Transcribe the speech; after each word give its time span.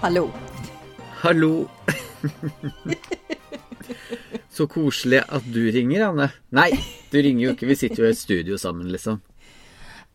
Hallo. 0.00 0.30
Hallo. 1.20 1.68
Så 4.48 4.64
koselig 4.66 5.20
at 5.28 5.44
du 5.52 5.66
ringer, 5.68 6.06
Anne. 6.06 6.30
Nei, 6.56 6.70
du 7.12 7.18
ringer 7.20 7.42
jo 7.44 7.50
ikke. 7.52 7.68
Vi 7.68 7.76
sitter 7.76 8.06
jo 8.06 8.08
i 8.08 8.14
et 8.14 8.20
studio 8.20 8.56
sammen, 8.56 8.88
liksom. 8.94 9.18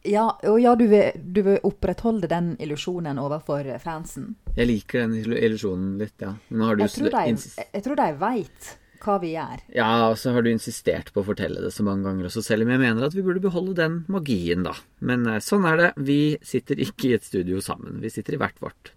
Ja, 0.10 0.24
og 0.50 0.58
ja, 0.58 0.74
du 0.74 0.88
vil, 0.90 1.14
du 1.14 1.38
vil 1.46 1.62
opprettholde 1.70 2.26
den 2.32 2.56
illusjonen 2.58 3.22
overfor 3.22 3.70
fansen? 3.84 4.34
Jeg 4.58 4.72
liker 4.72 5.06
den 5.06 5.20
illusjonen 5.22 5.94
litt, 6.02 6.18
ja. 6.18 6.34
Nå 6.34 6.72
har 6.72 6.82
du 6.82 6.86
Jeg 6.88 6.96
tror 6.98 7.14
de, 7.20 7.38
jeg 7.62 7.86
tror 7.86 8.02
de 8.02 8.10
veit 8.26 8.74
hva 9.06 9.20
vi 9.22 9.36
gjør. 9.36 9.64
Ja, 9.78 9.92
og 10.10 10.18
så 10.18 10.34
har 10.34 10.42
du 10.42 10.50
insistert 10.50 11.14
på 11.14 11.22
å 11.22 11.30
fortelle 11.30 11.62
det 11.62 11.70
så 11.78 11.86
mange 11.86 12.10
ganger 12.10 12.32
også, 12.32 12.42
selv 12.42 12.66
om 12.66 12.74
jeg 12.74 12.82
mener 12.88 13.06
at 13.06 13.14
vi 13.14 13.22
burde 13.22 13.46
beholde 13.46 13.78
den 13.78 14.02
magien, 14.10 14.66
da. 14.66 14.74
Men 15.06 15.30
eh, 15.30 15.42
sånn 15.46 15.70
er 15.70 15.82
det. 15.84 15.94
Vi 16.10 16.22
sitter 16.42 16.82
ikke 16.82 17.12
i 17.12 17.18
et 17.20 17.30
studio 17.30 17.62
sammen. 17.62 18.02
Vi 18.02 18.10
sitter 18.18 18.34
i 18.34 18.42
hvert 18.42 18.58
vårt. 18.66 18.96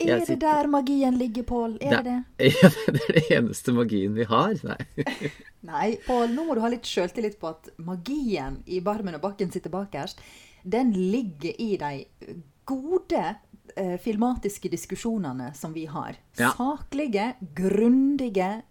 Er 0.00 0.22
det 0.26 0.38
der 0.40 0.68
magien 0.70 1.18
ligger, 1.20 1.44
Pål? 1.48 1.76
Er 1.80 2.00
det 2.00 2.04
det? 2.08 2.18
Ja, 2.60 2.70
det 2.86 3.02
er 3.02 3.16
det 3.18 3.24
eneste 3.36 3.74
magien 3.76 4.14
vi 4.16 4.26
har. 4.28 4.54
Nei. 4.64 5.06
Nei, 5.70 5.88
Pål, 6.06 6.30
nå 6.32 6.46
må 6.48 6.56
du 6.56 6.62
ha 6.64 6.70
litt 6.72 6.88
sjøltillit 6.88 7.36
på 7.40 7.50
at 7.52 7.68
magien 7.84 8.60
i 8.66 8.80
Barmen 8.84 9.18
og 9.18 9.24
Bakken 9.24 9.52
sitter 9.52 9.72
bakerst, 9.72 10.22
den 10.62 10.92
ligger 10.96 11.52
i 11.60 11.74
de 11.80 11.92
gode 12.68 13.24
eh, 13.76 13.96
filmatiske 14.00 14.70
diskusjonene 14.72 15.52
som 15.56 15.74
vi 15.76 15.86
har. 15.90 16.16
Ja. 16.38 16.52
Saklige, 16.56 17.34
grundige, 17.56 18.62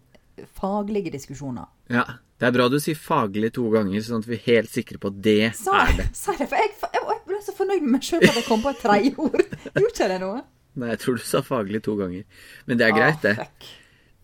faglige 0.58 1.14
diskusjoner. 1.14 1.70
Ja. 1.90 2.08
Det 2.40 2.48
er 2.48 2.54
bra 2.56 2.70
du 2.72 2.78
sier 2.80 2.96
faglig 2.96 3.50
to 3.58 3.66
ganger, 3.74 4.00
sånn 4.00 4.22
at 4.24 4.28
vi 4.30 4.38
er 4.38 4.46
helt 4.46 4.72
sikre 4.72 4.96
på 5.02 5.10
at 5.12 5.18
det 5.26 5.50
så, 5.60 5.74
er 5.76 5.90
det. 5.98 6.06
Sa 6.16 6.32
jeg 6.32 6.46
det? 6.46 6.48
For 6.48 6.62
jeg, 6.62 6.70
jeg, 6.96 7.02
jeg 7.10 7.24
ble 7.28 7.40
så 7.44 7.56
fornøyd 7.58 7.84
med 7.84 7.92
meg 7.98 8.06
sjøl 8.08 8.24
at 8.24 8.38
jeg 8.40 8.46
kom 8.48 8.64
på 8.64 8.72
et 8.72 8.80
tredje 8.80 9.12
ord. 9.20 9.44
Gjorde 9.74 9.90
ikke 9.90 10.08
det 10.14 10.20
noe? 10.24 10.40
Nei, 10.80 10.90
jeg 10.94 11.02
tror 11.04 11.20
du 11.20 11.24
sa 11.28 11.42
faglig 11.46 11.82
to 11.86 11.96
ganger. 12.00 12.26
Men 12.70 12.80
det 12.80 12.88
er 12.88 12.96
greit, 12.96 13.22
det. 13.26 13.36
fuck. 13.40 13.70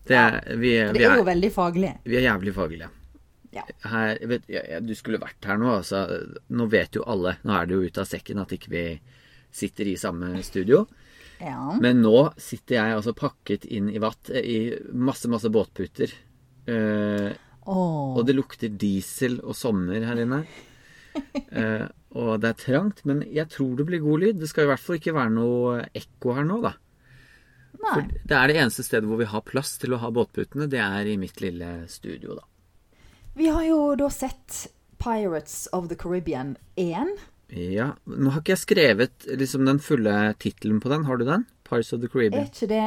Det 0.06 0.14
er, 0.20 0.36
vi, 0.60 0.70
Det 0.78 0.92
vi 1.00 1.04
er 1.04 1.10
er, 1.16 1.20
jo 1.20 1.26
veldig 1.26 1.50
faglig. 1.54 1.88
vi 2.06 2.16
er 2.20 2.26
jævlig 2.28 2.52
faglige. 2.54 2.88
Ja. 3.56 3.62
Her, 3.88 4.18
vet, 4.30 4.44
ja, 4.52 4.60
ja, 4.76 4.78
du 4.84 4.92
skulle 4.94 5.18
vært 5.22 5.48
her 5.48 5.58
nå, 5.58 5.70
altså. 5.80 6.04
Nå 6.52 6.66
vet 6.70 6.98
jo 6.98 7.02
alle, 7.08 7.36
nå 7.46 7.56
er 7.56 7.66
det 7.66 7.74
jo 7.78 7.88
ut 7.88 7.98
av 8.02 8.06
sekken 8.10 8.42
at 8.42 8.52
ikke 8.54 8.70
vi 8.74 8.84
sitter 9.56 9.88
i 9.90 9.96
samme 9.98 10.34
studio. 10.46 10.84
Ja. 11.40 11.58
Men 11.82 12.02
nå 12.04 12.14
sitter 12.40 12.78
jeg 12.78 12.96
altså 12.98 13.12
pakket 13.16 13.66
inn 13.68 13.90
i 13.92 14.00
vatt 14.00 14.30
eh, 14.32 14.44
i 14.46 14.58
masse, 14.94 15.28
masse 15.32 15.50
båtputer. 15.52 16.12
Eh, 16.70 17.32
Åh. 17.66 18.14
og 18.16 18.22
det 18.28 18.36
lukter 18.36 18.70
diesel 18.70 19.40
og 19.42 19.56
sommer 19.58 20.06
her 20.06 20.22
inne. 20.26 20.44
Eh, 21.56 21.82
og 22.16 22.40
det 22.42 22.50
er 22.50 22.58
trangt, 22.62 23.04
men 23.08 23.22
jeg 23.28 23.50
tror 23.52 23.76
det 23.78 23.86
blir 23.88 24.02
god 24.04 24.22
lyd. 24.24 24.40
Det 24.40 24.48
skal 24.50 24.66
i 24.66 24.70
hvert 24.72 24.82
fall 24.82 24.98
ikke 24.98 25.14
være 25.16 25.32
noe 25.36 25.76
ekko 25.96 26.36
her 26.38 26.48
nå, 26.48 26.58
da. 26.64 26.72
Nei. 27.76 27.92
For 27.92 28.08
det 28.32 28.36
er 28.38 28.48
det 28.50 28.58
eneste 28.62 28.84
stedet 28.86 29.08
hvor 29.10 29.20
vi 29.20 29.28
har 29.28 29.44
plass 29.44 29.74
til 29.82 29.92
å 29.92 30.00
ha 30.00 30.10
båtputene. 30.14 30.68
Det 30.72 30.80
er 30.80 31.10
i 31.12 31.18
mitt 31.20 31.40
lille 31.44 31.72
studio, 31.92 32.38
da. 32.38 32.46
Vi 33.36 33.50
har 33.52 33.66
jo 33.68 33.80
da 34.00 34.08
sett 34.08 34.62
Pirates 35.02 35.66
of 35.76 35.90
the 35.90 35.98
Caribbean 35.98 36.54
1. 36.80 37.18
Ja, 37.52 37.92
Nå 38.08 38.32
har 38.32 38.40
ikke 38.42 38.56
jeg 38.56 38.62
skrevet 38.64 39.26
liksom 39.38 39.68
den 39.68 39.78
fulle 39.82 40.14
tittelen 40.42 40.80
på 40.82 40.90
den. 40.90 41.04
Har 41.06 41.20
du 41.20 41.26
den? 41.28 41.44
Pirates 41.68 41.92
of 41.92 42.00
the 42.00 42.08
Caribbean. 42.10 42.46
Er 42.46 42.50
ikke 42.50 42.70
det 42.72 42.86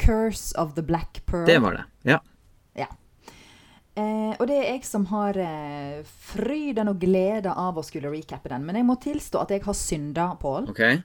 Curse 0.00 0.56
of 0.58 0.74
the 0.74 0.82
Black 0.82 1.20
Pearl? 1.28 1.44
Det 1.46 1.60
var 1.62 1.76
det. 1.76 1.84
Ja. 2.08 2.18
Ja. 2.78 2.88
Eh, 3.98 4.34
og 4.38 4.46
det 4.46 4.56
er 4.60 4.68
jeg 4.76 4.84
som 4.86 5.04
har 5.10 5.36
eh, 5.42 6.02
fryden 6.30 6.88
og 6.92 7.00
glede 7.02 7.50
av 7.52 7.78
å 7.80 7.82
skulle 7.84 8.10
recappe 8.12 8.48
den. 8.52 8.64
Men 8.64 8.78
jeg 8.78 8.86
må 8.86 8.96
tilstå 9.02 9.40
at 9.42 9.50
jeg 9.56 9.64
har 9.66 9.74
synda, 9.76 10.28
Pål. 10.40 10.68
Okay. 10.70 11.00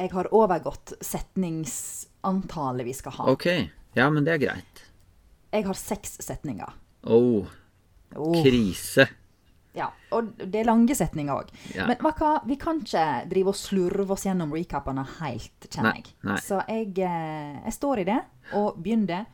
Jeg 0.00 0.10
har 0.14 0.30
overgått 0.34 0.94
setningsantallet 1.04 2.86
vi 2.88 2.94
skal 2.96 3.12
ha. 3.18 3.26
Ok. 3.32 3.46
Ja, 3.94 4.08
men 4.10 4.24
det 4.24 4.32
er 4.38 4.40
greit. 4.46 4.84
Jeg 5.52 5.66
har 5.68 5.76
seks 5.78 6.16
setninger. 6.24 6.78
Oh, 7.04 7.44
Oh, 8.16 8.34
krise. 8.44 9.06
ja, 9.72 9.86
og 10.12 10.34
det 10.36 10.58
er 10.60 10.66
lange 10.68 10.92
setninger 10.96 11.32
òg. 11.32 11.48
Ja. 11.72 11.86
Men 11.88 11.96
hva, 12.04 12.32
vi 12.44 12.56
kan 12.60 12.80
ikke 12.82 13.04
drive 13.30 13.52
og 13.54 13.56
slurve 13.56 14.12
oss 14.12 14.26
gjennom 14.26 14.52
recapene 14.52 15.04
helt, 15.20 15.64
kjenner 15.72 15.96
jeg. 15.96 16.10
nei. 16.28 16.36
Så 16.44 16.58
jeg, 16.68 16.90
eh, 17.00 17.54
jeg 17.64 17.72
står 17.72 18.02
i 18.02 18.04
det, 18.10 18.18
og 18.58 18.76
begynner 18.84 19.24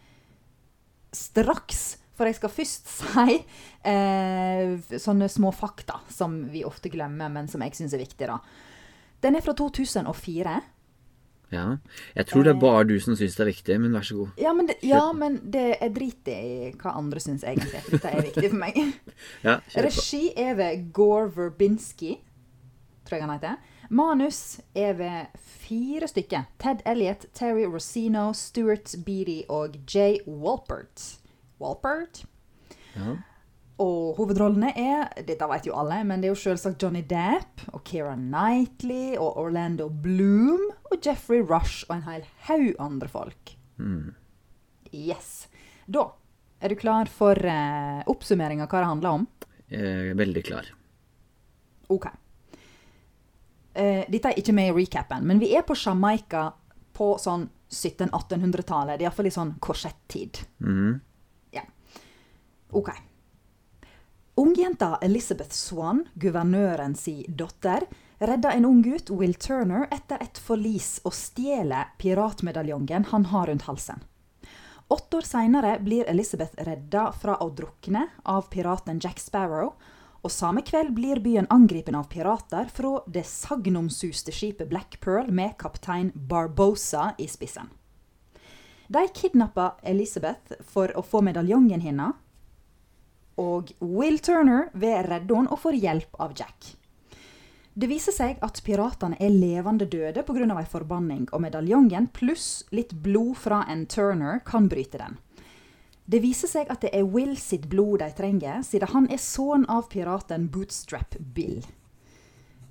straks. 1.15 1.97
For 2.19 2.27
jeg 2.27 2.39
skal 2.41 2.51
først 2.51 2.91
si 2.95 3.37
eh, 3.87 4.97
sånne 4.99 5.31
små 5.31 5.53
fakta 5.55 6.01
som 6.11 6.41
vi 6.53 6.65
ofte 6.67 6.91
glemmer, 6.93 7.31
men 7.31 7.51
som 7.51 7.63
jeg 7.63 7.79
syns 7.79 7.95
er 7.95 8.03
viktige. 8.03 8.35
da. 8.35 8.41
Den 9.23 9.39
er 9.39 9.47
fra 9.47 9.55
2004. 9.59 10.59
Ja. 11.51 11.79
Jeg 12.15 12.27
tror 12.29 12.45
det 12.45 12.53
er 12.53 12.61
bare 12.61 12.85
du 12.85 12.99
som 13.01 13.17
syns 13.17 13.37
det 13.39 13.45
er 13.45 13.49
viktig, 13.49 13.79
men 13.81 13.95
vær 13.97 14.05
så 14.05 14.19
god. 14.19 14.41
Ja, 14.41 14.53
men 14.53 14.69
det, 14.69 14.77
ja, 14.85 15.01
men 15.17 15.39
det, 15.53 15.79
er 15.81 15.93
drit 15.95 16.29
i 16.29 16.73
hva 16.77 16.93
andre 16.99 17.23
syns 17.25 17.47
egentlig. 17.47 17.81
Dette 17.89 18.11
er 18.13 18.27
viktig 18.29 18.51
for 18.51 18.61
meg. 18.61 18.81
Ja. 19.47 19.59
Regi 19.75 20.29
er 20.37 20.55
ved 20.59 20.91
Gore 20.95 21.31
Verbinski, 21.35 22.19
tror 23.07 23.17
jeg 23.17 23.25
han 23.25 23.35
heter. 23.35 23.57
Manus 23.89 24.61
er 24.77 24.93
ved 24.99 25.39
fire 25.65 26.09
stykker. 26.11 26.45
Ted 26.61 26.85
Elliot, 26.87 27.25
Terry 27.35 27.65
Rosino, 27.65 28.33
Stuart 28.37 28.95
Beatty 29.07 29.41
og 29.49 29.79
Jay 29.89 30.19
Walpert. 30.27 31.19
Walpert? 31.61 32.23
Ja. 32.97 33.17
Og 33.79 34.17
hovedrollene 34.19 34.73
er 34.75 35.23
Dette 35.27 35.47
vet 35.51 35.69
jo 35.69 35.77
alle, 35.79 36.01
men 36.07 36.21
det 36.21 36.29
er 36.29 36.35
jo 36.35 36.41
selvsagt 36.41 36.83
Johnny 36.83 37.05
Depp 37.07 37.63
og 37.71 37.85
Keira 37.87 38.17
Knightley 38.19 39.15
og 39.17 39.39
Orlando 39.39 39.87
Bloom 39.89 40.65
og 40.91 40.97
Jeffrey 41.05 41.45
Rush 41.47 41.85
og 41.89 41.99
en 41.99 42.07
hel 42.09 42.25
haug 42.49 42.73
andre 42.83 43.11
folk. 43.13 43.55
Yes. 44.91 45.47
Da 45.87 46.09
er 46.59 46.73
du 46.73 46.79
klar 46.81 47.07
for 47.13 47.39
eh, 47.39 48.01
oppsummering 48.11 48.65
av 48.65 48.73
hva 48.73 48.83
det 48.83 48.91
handler 48.91 49.21
om? 49.21 49.29
Eh, 49.71 50.11
veldig 50.19 50.43
klar. 50.49 50.67
OK. 51.95 52.09
Eh, 53.79 54.03
dette 54.11 54.33
er 54.33 54.41
ikke 54.41 54.57
med 54.57 54.73
i 54.73 54.75
recapen, 54.81 55.23
men 55.29 55.39
vi 55.39 55.53
er 55.55 55.63
på 55.63 55.77
Jamaica 55.79 56.49
på 56.99 57.13
sånn 57.23 57.47
1700-1800-tallet. 57.71 58.97
Det 58.99 59.05
er 59.05 59.07
iallfall 59.07 59.29
i 59.31 59.35
sånn 59.39 59.55
korsettid. 59.63 60.43
Mhm. 60.65 60.97
OK. 62.71 62.91
Ungjenta 64.39 64.99
Elizabeth 65.03 65.53
Swan, 65.53 66.05
guvernøren 66.15 66.95
si 66.95 67.25
datter, 67.29 67.89
redder 68.19 68.55
en 68.55 68.69
ung 68.69 68.83
gutt, 68.83 69.11
Will 69.11 69.35
Turner, 69.35 69.89
etter 69.91 70.21
et 70.23 70.39
forlis 70.39 71.01
og 71.03 71.15
stjeler 71.17 71.91
piratmedaljongen 71.99 73.09
han 73.11 73.27
har 73.33 73.51
rundt 73.51 73.67
halsen. 73.67 74.05
Åtte 74.89 75.19
år 75.19 75.27
seinere 75.27 75.73
blir 75.85 76.07
Elizabeth 76.09 76.55
redda 76.65 77.11
fra 77.13 77.35
å 77.43 77.51
drukne 77.51 78.07
av 78.23 78.47
piraten 78.53 79.03
Jack 79.03 79.19
Sparrow, 79.21 79.75
og 80.23 80.33
samme 80.33 80.63
kveld 80.67 80.95
blir 80.97 81.21
byen 81.23 81.47
angripen 81.51 81.99
av 81.99 82.09
pirater 82.11 82.71
fra 82.75 83.03
det 83.07 83.27
sagnomsuste 83.27 84.33
skipet 84.35 84.71
Black 84.71 85.01
Pearl 85.03 85.29
med 85.35 85.59
kaptein 85.61 86.11
Barbosa 86.15 87.13
i 87.19 87.29
spissen. 87.31 87.69
De 88.89 89.05
kidnapper 89.15 89.77
Elizabeth 89.83 90.63
for 90.65 90.95
å 90.97 91.05
få 91.05 91.21
medaljongen 91.27 91.85
hennes, 91.85 92.17
og 93.39 93.73
Will 93.81 94.19
Turner 94.19 94.69
redde 94.75 95.35
henne 95.35 95.49
og 95.49 95.63
får 95.63 95.79
hjelp 95.79 96.19
av 96.21 96.35
Jack. 96.37 96.75
Det 97.79 97.87
viser 97.87 98.11
seg 98.11 98.41
at 98.43 98.59
piratene 98.67 99.15
er 99.23 99.31
levende 99.31 99.87
døde 99.87 100.25
pga. 100.27 100.59
ei 100.59 100.67
forbanning, 100.67 101.29
og 101.33 101.41
medaljongen 101.41 102.09
pluss 102.11 102.65
litt 102.75 102.93
blod 102.93 103.37
fra 103.37 103.65
en 103.71 103.87
Turner 103.87 104.41
kan 104.45 104.69
bryte 104.69 104.99
den. 104.99 105.19
Det 106.05 106.23
viser 106.25 106.49
seg 106.49 106.71
at 106.73 106.81
det 106.81 106.91
er 106.93 107.05
Will 107.05 107.37
sitt 107.37 107.69
blod 107.69 108.01
de 108.01 108.11
trenger, 108.11 108.63
siden 108.63 108.89
han 108.89 109.07
er 109.13 109.21
sønn 109.23 109.67
av 109.69 109.89
piraten 109.93 110.49
Bootstrap 110.49 111.15
Bill. 111.21 111.63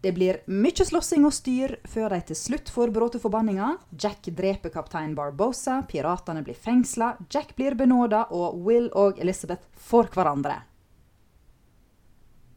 Det 0.01 0.11
blir 0.13 0.39
mye 0.45 0.85
slåssing 0.85 1.25
og 1.25 1.33
styr 1.33 1.77
før 1.89 2.13
de 2.13 2.19
til 2.29 2.37
slutt 2.37 2.69
får 2.69 2.91
bråte 2.93 3.21
forbanninga. 3.21 3.73
Jack 3.97 4.29
dreper 4.37 4.69
kaptein 4.73 5.15
Barbosa, 5.17 5.79
piratene 5.89 6.43
blir 6.45 6.57
fengsla, 6.57 7.15
Jack 7.33 7.55
blir 7.57 7.75
benåda, 7.79 8.27
og 8.29 8.61
Will 8.67 8.91
og 8.93 9.17
Elizabeth 9.19 9.65
får 9.89 10.11
hverandre. 10.13 10.59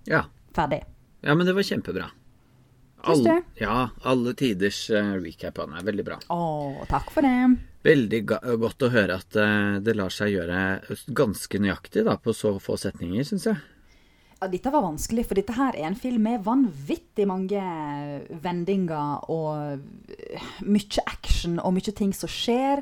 Ja. 0.09 0.27
Ferdig. 0.55 0.83
ja, 1.23 1.35
men 1.35 1.47
det 1.47 1.55
var 1.55 1.63
kjempebra. 1.63 2.11
All? 3.03 3.27
Ja, 3.57 3.91
alle 4.03 4.35
tiders 4.37 4.91
uh, 4.91 5.15
recap 5.23 5.59
av 5.59 5.71
den 5.71 5.79
er 5.79 5.85
veldig 5.87 6.05
bra. 6.05 6.19
Å, 6.29 6.85
takk 6.91 7.13
for 7.15 7.25
det. 7.25 7.37
Veldig 7.87 8.21
godt 8.61 8.85
å 8.85 8.91
høre 8.93 9.17
at 9.23 9.37
eh, 9.41 9.79
det 9.81 9.95
lar 9.97 10.13
seg 10.13 10.35
gjøre 10.35 10.57
ganske 11.17 11.61
nøyaktig 11.65 12.03
da, 12.05 12.19
på 12.21 12.35
så 12.37 12.59
få 12.61 12.77
setninger, 12.77 13.25
syns 13.25 13.47
jeg. 13.49 13.57
Ja, 14.41 14.49
dette 14.49 14.71
var 14.73 14.83
vanskelig, 14.87 15.27
for 15.29 15.37
dette 15.37 15.53
her 15.53 15.77
er 15.77 15.85
en 15.91 15.99
film 16.01 16.23
med 16.25 16.45
vanvittig 16.47 17.27
mange 17.29 17.61
vendinger 18.41 19.27
og 19.29 19.77
øh, 19.77 20.47
mye 20.65 21.03
action 21.07 21.59
og 21.61 21.75
mye 21.77 21.93
ting 21.93 22.15
som 22.17 22.31
skjer. 22.33 22.81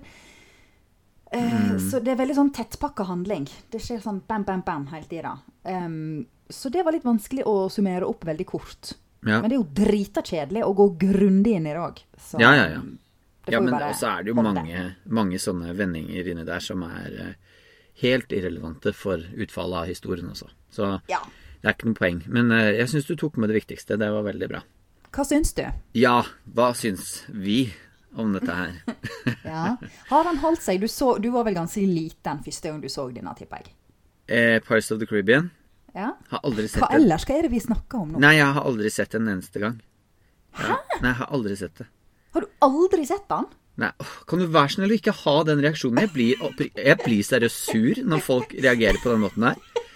Eh, 1.33 1.73
Så 1.83 1.99
det 2.01 2.15
er 2.15 2.21
veldig 2.21 2.37
sånn 2.39 2.53
tettpakka 2.55 3.05
handling. 3.09 3.49
Det 3.73 3.81
skjer 3.83 4.01
sånn 4.05 4.21
bam, 4.29 4.45
bam, 4.47 4.63
bam 4.67 4.87
hele 4.93 5.09
tida. 5.11 5.35
Um, 5.65 6.27
så 6.49 6.71
det 6.73 6.85
var 6.87 6.95
litt 6.95 7.05
vanskelig 7.05 7.45
å 7.45 7.67
summere 7.73 8.07
opp 8.09 8.23
veldig 8.25 8.47
kort. 8.49 8.95
Ja. 9.27 9.41
Men 9.43 9.51
det 9.51 9.57
er 9.57 9.61
jo 9.61 9.67
drita 9.83 10.23
kjedelig 10.23 10.63
å 10.65 10.71
gå 10.79 10.87
grundig 11.03 11.57
inn 11.59 11.67
i 11.67 11.75
det 11.75 11.83
òg. 11.83 11.99
Ja, 12.39 12.55
ja, 12.55 12.69
ja. 12.79 12.81
Ja, 13.49 13.61
men 13.65 13.73
også 13.75 14.07
er 14.13 14.23
det 14.23 14.31
jo 14.31 14.37
mange, 14.45 14.81
mange 15.09 15.39
sånne 15.41 15.73
vendinger 15.77 16.27
inni 16.31 16.45
der 16.45 16.61
som 16.61 16.83
er 16.85 17.15
eh, 17.25 17.61
helt 18.05 18.31
irrelevante 18.37 18.93
for 18.95 19.19
utfallet 19.19 19.83
av 19.83 19.91
historien 19.91 20.29
også. 20.31 20.51
Så 20.71 20.95
Ja. 21.11 21.19
Det 21.63 21.69
er 21.71 21.75
ikke 21.77 21.89
noe 21.91 21.99
poeng. 21.99 22.23
Men 22.31 22.53
eh, 22.55 22.73
jeg 22.79 22.89
syns 22.93 23.07
du 23.09 23.15
tok 23.19 23.37
med 23.41 23.51
det 23.51 23.59
viktigste. 23.61 23.97
Det 23.99 24.09
var 24.15 24.23
veldig 24.27 24.49
bra. 24.51 24.61
Hva 25.15 25.25
syns 25.25 25.55
du? 25.57 25.65
Ja, 25.99 26.21
hva 26.55 26.71
syns 26.77 27.25
vi 27.33 27.73
om 28.19 28.33
dette 28.37 28.55
her? 28.55 28.75
Ja. 29.49 29.77
Har 30.11 30.25
han 30.29 30.37
holdt 30.43 30.61
seg? 30.65 30.81
Du, 30.83 30.89
så, 30.93 31.15
du 31.23 31.31
var 31.33 31.45
vel 31.47 31.55
ganske 31.57 31.81
liten 31.89 32.43
første 32.45 32.69
gang 32.71 32.81
du 32.83 32.89
så 32.93 33.07
denne, 33.13 33.33
tipper 33.39 33.63
jeg. 33.63 33.73
eh, 34.29 34.59
Pirates 34.65 34.91
of 34.93 34.99
the 35.01 35.07
Caribbean 35.09 35.51
Ja. 35.97 36.11
har 36.31 36.41
aldri 36.45 36.67
sett 36.69 36.83
Hva 36.83 36.91
den. 36.93 37.03
ellers? 37.03 37.25
Hva 37.29 37.39
er 37.39 37.47
det 37.47 37.53
vi 37.55 37.61
snakker 37.65 38.03
om 38.03 38.11
nå? 38.13 38.21
Nei, 38.21 38.35
jeg 38.37 38.53
har 38.59 38.67
aldri 38.69 38.91
sett 38.93 39.15
den 39.17 39.25
en 39.29 39.39
eneste 39.39 39.63
gang. 39.63 39.79
Ja. 40.59 40.77
Nei, 41.01 41.09
jeg 41.13 41.19
har 41.23 41.33
aldri 41.39 41.57
sett 41.57 41.81
det. 41.81 41.87
Har 42.37 42.45
du 42.45 42.49
aldri 42.69 43.07
sett 43.09 43.25
den? 43.31 43.49
Nei, 43.79 43.91
Kan 44.29 44.43
du 44.43 44.47
være 44.53 44.75
snill 44.75 44.93
å 44.93 44.99
ikke 44.99 45.15
ha 45.25 45.37
den 45.49 45.63
reaksjonen? 45.65 46.03
Jeg 46.05 46.13
blir, 46.13 46.73
jeg 46.77 46.99
blir 47.05 47.23
seriøst 47.25 47.69
sur 47.73 48.03
når 48.05 48.25
folk 48.27 48.53
reagerer 48.59 48.99
på 49.03 49.13
den 49.15 49.23
måten 49.25 49.49
her. 49.49 49.87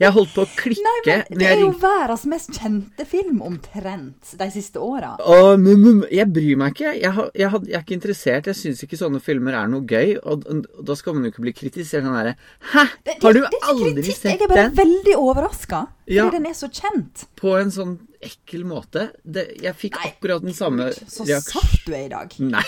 Jeg 0.00 0.14
holdt 0.16 0.30
på 0.32 0.44
å 0.46 0.48
klikke 0.56 0.80
Nei, 0.80 1.16
men 1.28 1.40
det 1.42 1.48
er 1.50 1.58
jo 1.60 1.72
verdens 1.76 2.22
mest 2.30 2.54
kjente 2.56 3.04
film 3.08 3.42
omtrent 3.44 4.30
de 4.40 4.46
siste 4.54 4.80
åra. 4.80 5.10
Jeg 5.20 6.26
bryr 6.32 6.56
meg 6.60 6.72
ikke. 6.72 6.94
Jeg, 6.96 7.12
har, 7.18 7.28
jeg, 7.36 7.50
har, 7.52 7.66
jeg 7.68 7.76
er 7.76 7.84
ikke 7.84 7.96
interessert. 7.98 8.48
Jeg 8.48 8.56
syns 8.56 8.80
ikke 8.86 8.96
sånne 8.96 9.20
filmer 9.20 9.58
er 9.58 9.68
noe 9.68 9.84
gøy. 9.84 10.14
Og, 10.22 10.46
og, 10.48 10.62
da 10.88 10.96
skal 10.96 11.18
man 11.18 11.28
jo 11.28 11.34
ikke 11.34 11.44
bli 11.44 11.52
kritisert 11.58 12.06
sånn 12.06 12.16
derre 12.16 12.32
Hæ? 12.72 12.86
Har 13.26 13.36
du 13.36 13.42
aldri 13.60 14.06
Jeg 14.06 14.16
sett 14.16 14.40
er 14.40 14.48
bare 14.48 14.70
den? 14.70 14.78
veldig 14.80 15.18
overraska, 15.20 15.82
fordi 16.06 16.16
Ja. 16.16 16.30
den 16.32 16.48
er 16.48 16.56
så 16.56 16.70
kjent. 16.72 17.26
På 17.36 17.58
en 17.60 17.74
sånn 17.74 17.98
ekkel 18.24 18.64
måte. 18.68 19.10
Det, 19.20 19.46
jeg 19.60 19.76
fikk 19.84 20.00
akkurat 20.00 20.42
den 20.44 20.56
samme 20.56 20.88
Så 20.96 21.28
satt 21.28 21.76
du 21.84 21.92
er 21.92 22.06
i 22.06 22.10
dag. 22.12 22.32
Nei. 22.40 22.64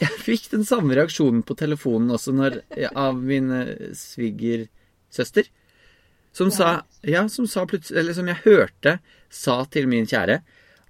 Jeg 0.00 0.16
fikk 0.24 0.48
den 0.56 0.64
samme 0.68 0.96
reaksjonen 0.96 1.44
på 1.44 1.56
telefonen 1.60 2.16
også 2.16 2.32
når, 2.36 2.62
av 2.96 3.20
min 3.20 3.52
eh, 3.52 3.92
svigersøster. 3.96 5.52
Som 6.32 6.52
sa 6.54 6.82
Ja, 7.02 7.28
som 7.28 7.46
sa 7.46 7.64
plutselig 7.66 8.00
Eller 8.00 8.16
som 8.16 8.28
jeg 8.28 8.42
hørte 8.44 8.98
sa 9.30 9.62
til 9.70 9.88
min 9.90 10.06
kjære 10.08 10.40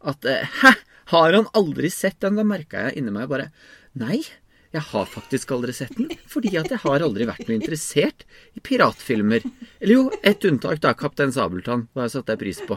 at 0.09 0.29
eh, 0.29 0.45
Hæ? 0.63 0.75
Har 1.09 1.33
han 1.33 1.49
aldri 1.57 1.89
sett 1.91 2.21
den? 2.21 2.37
Da 2.37 2.45
merka 2.45 2.89
jeg 2.89 3.01
inni 3.01 3.15
meg 3.15 3.31
bare 3.31 3.49
Nei. 3.99 4.21
Jeg 4.69 4.85
har 4.91 5.07
faktisk 5.09 5.55
aldri 5.57 5.73
sett 5.73 5.95
den, 5.97 6.11
fordi 6.29 6.53
at 6.61 6.69
jeg 6.69 6.83
har 6.83 7.03
aldri 7.03 7.25
vært 7.27 7.47
noe 7.49 7.57
interessert 7.57 8.27
i 8.53 8.61
piratfilmer. 8.61 9.47
Eller 9.81 9.95
jo, 9.95 10.03
ett 10.21 10.45
unntak, 10.45 10.83
da. 10.85 10.93
'Kaptein 10.93 11.33
Sabeltann' 11.33 11.87
var 11.97 12.05
jeg 12.05 12.13
satte 12.19 12.37
jeg 12.37 12.43
pris 12.43 12.61
på. 12.69 12.77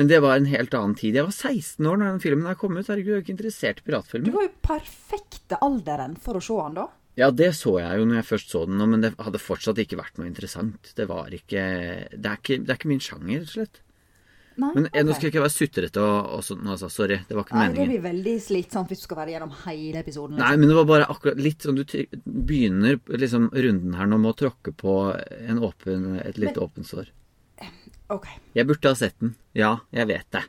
Men 0.00 0.08
det 0.08 0.22
var 0.24 0.38
en 0.38 0.48
helt 0.48 0.74
annen 0.74 0.96
tid. 0.96 1.18
Jeg 1.18 1.28
var 1.28 1.36
16 1.36 1.86
år 1.90 2.00
når 2.00 2.08
den 2.14 2.22
filmen 2.24 2.48
her 2.48 2.56
kom 2.56 2.78
ut. 2.78 2.88
Herregud, 2.88 3.12
jeg 3.12 3.18
er 3.18 3.24
ikke 3.26 3.36
interessert 3.36 3.82
i 3.82 3.86
piratfilmer. 3.90 4.30
Du 4.30 4.38
var 4.38 4.46
jo 4.48 4.54
perfekte 4.64 5.60
alderen 5.60 6.16
for 6.16 6.40
å 6.40 6.42
se 6.44 6.56
han 6.56 6.80
da. 6.80 6.86
Ja, 7.18 7.30
det 7.34 7.50
så 7.58 7.74
jeg 7.80 8.00
jo 8.00 8.06
når 8.06 8.20
jeg 8.20 8.28
først 8.28 8.52
så 8.54 8.64
den, 8.68 8.78
nå, 8.80 8.86
men 8.88 9.02
det 9.04 9.12
hadde 9.18 9.42
fortsatt 9.42 9.80
ikke 9.82 9.98
vært 9.98 10.18
noe 10.20 10.28
interessant. 10.30 10.92
Det 10.96 11.06
var 11.10 11.32
ikke 11.34 11.62
Det 12.14 12.26
er 12.26 12.38
ikke, 12.38 12.60
det 12.62 12.70
er 12.70 12.78
ikke 12.78 12.92
min 12.92 13.02
sjanger, 13.02 13.42
rett 13.42 13.48
og 13.50 13.56
slett. 13.58 13.80
Nei, 14.60 14.70
Men 14.74 14.86
okay. 14.88 15.04
nå 15.06 15.14
skal 15.14 15.26
jeg 15.28 15.32
ikke 15.32 15.42
være 15.44 15.54
sutrete 15.54 16.02
og, 16.04 16.16
og 16.36 16.42
sånn, 16.44 16.66
altså, 16.68 16.90
sorry. 16.92 17.20
Det 17.28 17.36
var 17.36 17.46
ikke 17.46 17.56
Nei, 17.56 17.68
det 17.72 17.86
blir 17.88 18.02
veldig 18.04 18.34
slitsomt 18.44 18.90
hvis 18.92 19.02
du 19.02 19.06
skal 19.06 19.20
være 19.22 19.34
gjennom 19.34 19.54
hele 19.62 20.02
episoden. 20.02 20.36
Nei, 20.36 20.42
Liksom. 20.50 20.60
men 20.60 20.72
det 20.72 20.76
var 20.80 20.88
bare 20.90 21.08
akkurat 21.14 21.40
litt 21.40 21.66
sånn 21.66 21.78
du 21.78 21.84
begynner 22.26 22.98
liksom 23.14 23.48
runden 23.54 23.96
her 23.96 24.10
nå 24.10 24.18
med 24.20 24.34
å 24.34 24.38
tråkke 24.42 24.74
på 24.76 24.96
en 25.38 25.62
åpen, 25.64 26.12
et 26.20 26.40
litt 26.42 26.60
åpent 26.60 26.88
sår. 26.88 27.08
Ok. 28.10 28.26
Jeg 28.58 28.66
burde 28.66 28.90
ha 28.90 28.98
sett 28.98 29.16
den. 29.22 29.36
Ja, 29.56 29.76
jeg 29.94 30.10
vet 30.10 30.26
det. 30.34 30.42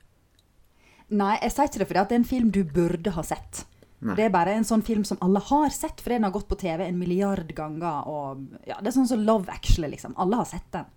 Nei, 1.11 1.35
jeg 1.43 1.53
sier 1.53 1.69
ikke 1.69 1.81
det 1.83 1.87
fordi 1.91 2.01
at 2.01 2.11
det 2.11 2.15
er 2.15 2.21
en 2.23 2.31
film 2.31 2.51
du 2.55 2.63
burde 2.65 3.13
ha 3.15 3.23
sett. 3.27 3.65
Nei. 4.01 4.15
Det 4.17 4.23
er 4.25 4.33
bare 4.33 4.55
en 4.57 4.65
sånn 4.65 4.81
film 4.81 5.03
som 5.05 5.19
alle 5.21 5.39
har 5.45 5.69
sett, 5.75 6.01
fordi 6.01 6.15
den 6.17 6.25
har 6.25 6.33
gått 6.33 6.47
på 6.49 6.57
TV 6.57 6.87
en 6.87 6.97
milliard 6.97 7.51
ganger. 7.53 8.07
Og, 8.09 8.39
ja, 8.65 8.79
det 8.81 8.89
er 8.89 8.95
sånn 8.95 9.09
som 9.11 9.21
Love 9.27 9.51
Actually, 9.53 9.91
liksom. 9.93 10.15
Alle 10.17 10.39
har 10.39 10.47
sett 10.49 10.65
den. 10.73 10.87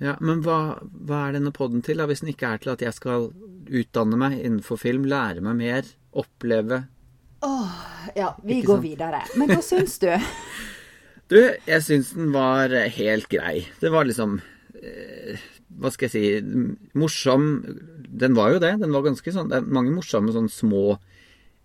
Ja, 0.00 0.14
Men 0.20 0.40
hva, 0.44 0.58
hva 1.08 1.22
er 1.28 1.36
denne 1.36 1.52
podden 1.56 1.82
til, 1.84 2.00
da, 2.00 2.06
hvis 2.08 2.20
den 2.24 2.32
ikke 2.32 2.54
er 2.54 2.60
til 2.60 2.72
at 2.74 2.82
jeg 2.84 2.96
skal 2.96 3.30
utdanne 3.68 4.18
meg 4.20 4.38
innenfor 4.40 4.80
film, 4.80 5.04
lære 5.08 5.44
meg 5.44 5.56
mer, 5.60 5.88
oppleve 6.16 6.82
Åh, 7.44 7.76
Ja, 8.16 8.30
vi 8.42 8.58
Ikke 8.58 8.70
går 8.72 8.78
sant? 8.78 8.86
videre. 8.88 9.20
Men 9.36 9.52
hva 9.52 9.62
syns 9.64 9.98
du? 10.00 10.10
Du, 11.26 11.40
jeg 11.42 11.82
syns 11.82 12.12
den 12.14 12.28
var 12.30 12.70
helt 12.70 13.26
grei. 13.32 13.64
Det 13.82 13.90
var 13.90 14.06
liksom 14.06 14.36
eh, 14.78 15.40
Hva 15.74 15.90
skal 15.90 16.06
jeg 16.06 16.12
si 16.14 16.92
Morsom. 16.94 17.48
Den 18.06 18.36
var 18.38 18.52
jo 18.54 18.60
det. 18.62 18.76
Den 18.78 18.94
var 18.94 19.02
ganske 19.08 19.32
sånn 19.34 19.50
Det 19.50 19.58
er 19.58 19.66
mange 19.74 19.90
morsomme 19.96 20.30
sånn 20.36 20.46
små 20.52 21.00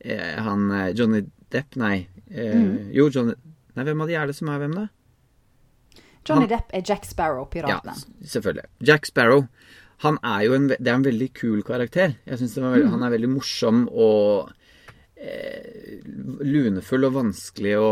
eh, 0.04 0.38
Han 0.42 0.68
eh, 0.72 0.94
Johnny 0.98 1.24
Depp, 1.52 1.76
nei. 1.80 2.08
Eh, 2.30 2.92
Jo, 2.96 3.10
Johnny 3.10 3.34
Nei, 3.76 3.86
hvem 3.88 4.02
av 4.04 4.08
de 4.10 4.16
er 4.20 4.28
det 4.28 4.36
som 4.36 4.50
er 4.52 4.60
hvem, 4.60 4.74
da? 4.76 4.88
Johnny 6.28 6.44
Han- 6.48 6.50
Depp 6.52 6.74
er 6.76 6.82
Jack 6.86 7.06
Sparrow, 7.08 7.46
piraten. 7.50 7.94
Ja, 7.96 8.26
selvfølgelig. 8.34 8.66
Jack 8.84 9.06
Sparrow. 9.08 9.46
Han 10.04 10.18
er 10.26 10.42
jo 10.48 10.54
en, 10.58 10.68
det 10.68 10.88
er 10.88 10.96
en 10.98 11.06
veldig 11.06 11.30
kul 11.38 11.62
karakter. 11.64 12.16
Jeg 12.26 12.38
synes 12.42 12.58
var 12.58 12.82
Han 12.92 13.04
er 13.06 13.14
veldig 13.14 13.30
morsom 13.30 13.84
og 13.94 14.52
eh, 15.16 16.02
lunefull 16.44 17.06
og 17.08 17.14
vanskelig 17.20 17.76
å, 17.80 17.92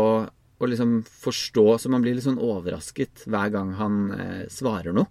å 0.60 0.68
liksom 0.68 0.98
forstå, 1.06 1.64
så 1.80 1.92
man 1.92 2.02
blir 2.04 2.16
litt 2.18 2.26
sånn 2.26 2.40
overrasket 2.42 3.24
hver 3.30 3.52
gang 3.54 3.72
han 3.78 3.98
eh, 4.16 4.42
svarer 4.52 4.92
noe. 4.96 5.06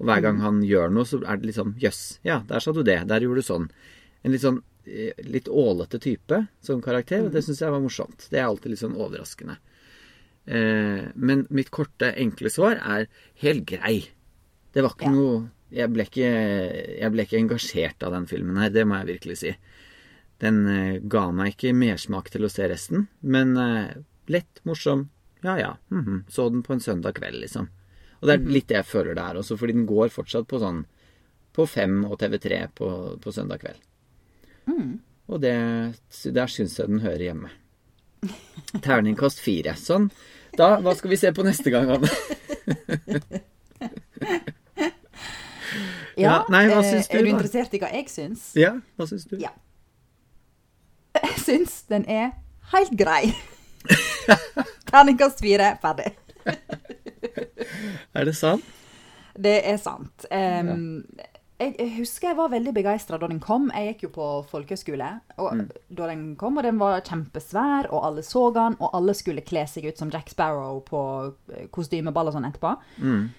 Og 0.00 0.08
hver 0.08 0.22
gang 0.24 0.40
han 0.42 0.60
gjør 0.66 0.90
noe, 0.90 1.06
så 1.06 1.20
er 1.22 1.38
det 1.38 1.52
liksom 1.52 1.76
Jøss, 1.78 2.18
ja, 2.26 2.40
der 2.48 2.60
sa 2.64 2.72
du 2.74 2.82
det. 2.82 2.98
Der 3.06 3.22
gjorde 3.22 3.42
du 3.44 3.46
sånn. 3.46 3.68
En 4.26 4.34
litt 4.34 4.42
sånn 4.42 4.58
litt 4.84 5.48
ålete 5.48 5.98
type 6.02 6.46
som 6.60 6.80
karakter, 6.82 7.24
og 7.26 7.32
det 7.32 7.42
syns 7.46 7.60
jeg 7.62 7.70
var 7.70 7.80
morsomt. 7.84 8.28
Det 8.30 8.40
er 8.40 8.48
alltid 8.48 8.72
litt 8.74 8.80
sånn 8.82 8.96
overraskende. 8.98 9.56
Eh, 10.46 11.04
men 11.14 11.46
mitt 11.54 11.70
korte, 11.70 12.12
enkle 12.18 12.50
svar 12.50 12.80
er 12.82 13.06
helt 13.44 13.64
grei. 13.68 14.08
Det 14.74 14.82
var 14.82 14.94
ikke 14.96 15.10
Ja. 15.10 15.10
noe 15.14 15.50
jeg 15.72 15.88
ble 15.92 16.04
ikke, 16.04 16.98
jeg 17.00 17.12
ble 17.12 17.22
ikke 17.24 17.38
engasjert 17.40 18.02
av 18.02 18.12
den 18.12 18.26
filmen 18.26 18.56
her, 18.60 18.68
det 18.70 18.84
må 18.86 18.98
jeg 19.00 19.18
virkelig 19.18 19.36
si. 19.38 19.54
Den 20.40 20.66
eh, 20.68 20.98
ga 21.00 21.30
meg 21.32 21.54
ikke 21.54 21.72
mersmak 21.74 22.28
til 22.30 22.44
å 22.44 22.50
se 22.50 22.66
resten, 22.68 23.06
men 23.22 23.56
eh, 23.56 23.94
lett, 24.28 24.60
morsom. 24.64 25.08
Ja 25.42 25.56
ja. 25.58 25.76
mhm, 25.90 26.24
Så 26.28 26.50
den 26.50 26.62
på 26.62 26.72
en 26.74 26.80
søndag 26.80 27.14
kveld, 27.14 27.40
liksom. 27.40 27.68
Og 28.20 28.28
det 28.28 28.34
er 28.34 28.52
litt 28.52 28.68
det 28.68 28.76
jeg 28.76 28.86
føler 28.86 29.14
det 29.14 29.22
er 29.22 29.38
også, 29.40 29.56
fordi 29.58 29.72
den 29.72 29.86
går 29.86 30.08
fortsatt 30.14 30.46
på 30.46 30.58
sånn 30.62 30.84
på 31.52 31.66
Fem 31.68 32.04
og 32.04 32.18
TV3 32.20 32.68
på, 32.74 33.18
på 33.20 33.32
søndag 33.32 33.60
kveld. 33.60 33.80
Og 35.32 35.40
det, 35.42 35.54
der 36.34 36.50
syns 36.50 36.78
jeg 36.78 36.90
den 36.90 37.02
hører 37.04 37.26
hjemme. 37.28 37.50
Terningkast 38.84 39.40
fire. 39.42 39.74
Sånn. 39.78 40.10
Da, 40.58 40.76
hva 40.84 40.92
skal 40.96 41.12
vi 41.14 41.18
se 41.20 41.32
på 41.32 41.44
neste 41.46 41.72
gang, 41.72 41.88
Anne? 41.96 42.10
Ja, 46.20 46.42
nei, 46.52 46.66
hva 46.68 46.82
eh, 46.82 46.90
syns 46.90 47.08
du, 47.08 47.16
Er 47.16 47.24
du 47.24 47.30
da? 47.30 47.32
interessert 47.36 47.72
i 47.74 47.80
hva 47.80 47.88
jeg 47.94 48.10
syns? 48.12 48.50
Ja, 48.58 48.74
hva 49.00 49.06
syns 49.08 49.24
du? 49.30 49.38
Ja. 49.40 49.52
Jeg 51.16 51.38
syns 51.40 51.78
den 51.88 52.04
er 52.10 52.34
helt 52.74 52.92
grei. 53.00 53.32
Terningkast 54.90 55.40
fire, 55.42 55.72
ferdig. 55.82 56.12
Er 58.12 58.28
det 58.28 58.36
sant? 58.36 58.64
Det 59.32 59.56
er 59.64 59.78
sant. 59.80 60.26
Um, 60.28 61.00
jeg, 61.16 61.31
jeg 61.78 61.90
husker 61.96 62.28
jeg 62.30 62.36
var 62.38 62.50
veldig 62.52 62.72
begeistra 62.76 63.18
da 63.20 63.28
den 63.30 63.40
kom. 63.42 63.70
Jeg 63.74 63.94
gikk 63.94 64.02
jo 64.06 64.10
på 64.16 64.26
folkehøyskole 64.50 65.08
Mm. 65.38 65.68
da 65.90 66.06
den 66.10 66.24
kom, 66.36 66.56
og 66.58 66.62
den 66.66 66.78
var 66.78 67.00
kjempesvær, 67.00 67.88
og 67.92 68.04
alle 68.08 68.22
så 68.26 68.52
den, 68.54 68.76
og 68.80 68.90
alle 68.94 69.14
skulle 69.14 69.44
kle 69.46 69.64
seg 69.66 69.86
ut 69.90 69.98
som 69.98 70.10
Jack 70.12 70.30
Sparrow 70.30 70.80
på 70.86 71.00
eh, 71.54 71.66
kostymeball 71.74 72.28
og 72.30 72.36
sånn 72.36 72.48
etterpå. 72.50 72.74
Mm. 73.02 73.30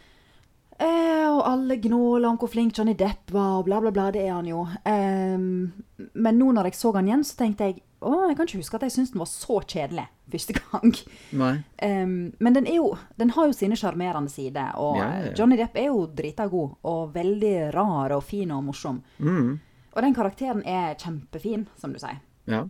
Eh, 0.79 1.27
og 1.29 1.43
alle 1.47 1.77
gnåla 1.77 2.29
om 2.29 2.37
hvor 2.41 2.49
flink 2.49 2.75
Johnny 2.77 2.95
Depp 2.97 3.31
var, 3.31 3.59
og 3.59 3.65
bla, 3.69 3.79
bla, 3.83 3.91
bla. 3.93 4.09
Det 4.11 4.23
er 4.25 4.33
han 4.33 4.49
jo. 4.49 4.65
Eh, 4.83 5.37
men 6.13 6.39
nå 6.39 6.51
når 6.51 6.71
jeg 6.71 6.79
så 6.81 6.93
han 6.97 7.07
igjen, 7.07 7.23
så 7.23 7.37
tenkte 7.39 7.69
jeg 7.69 7.81
å, 8.03 8.27
jeg 8.27 8.35
kan 8.37 8.49
ikke 8.49 8.59
huske 8.63 8.75
at 8.79 8.87
jeg 8.87 8.95
syntes 8.97 9.13
den 9.13 9.23
var 9.23 9.29
så 9.31 9.61
kjedelig 9.63 10.07
første 10.33 10.55
gang. 10.59 10.93
Em, 11.85 12.15
men 12.43 12.57
den, 12.57 12.67
jo, 12.73 12.89
den 13.21 13.31
har 13.37 13.47
jo 13.49 13.55
sine 13.55 13.77
sjarmerende 13.79 14.33
sider, 14.33 14.73
og 14.81 14.97
Ja, 14.99 15.07
ja, 15.13 15.25
ja. 15.29 15.33
Johnny 15.39 15.57
Depp 15.59 15.77
er 15.79 15.87
jo 15.91 16.03
drita 16.09 16.49
god, 16.51 16.75
og 16.89 17.13
veldig 17.15 17.55
rar 17.75 18.17
og 18.17 18.23
fin 18.27 18.51
og 18.51 18.63
morsom. 18.67 19.01
Mm. 19.19 19.59
Og 19.93 20.01
den 20.01 20.15
karakteren 20.17 20.63
er 20.65 20.95
kjempefin, 20.97 21.67
som 21.77 21.93
du 21.93 21.99
sier. 22.01 22.19
Ja, 22.49 22.63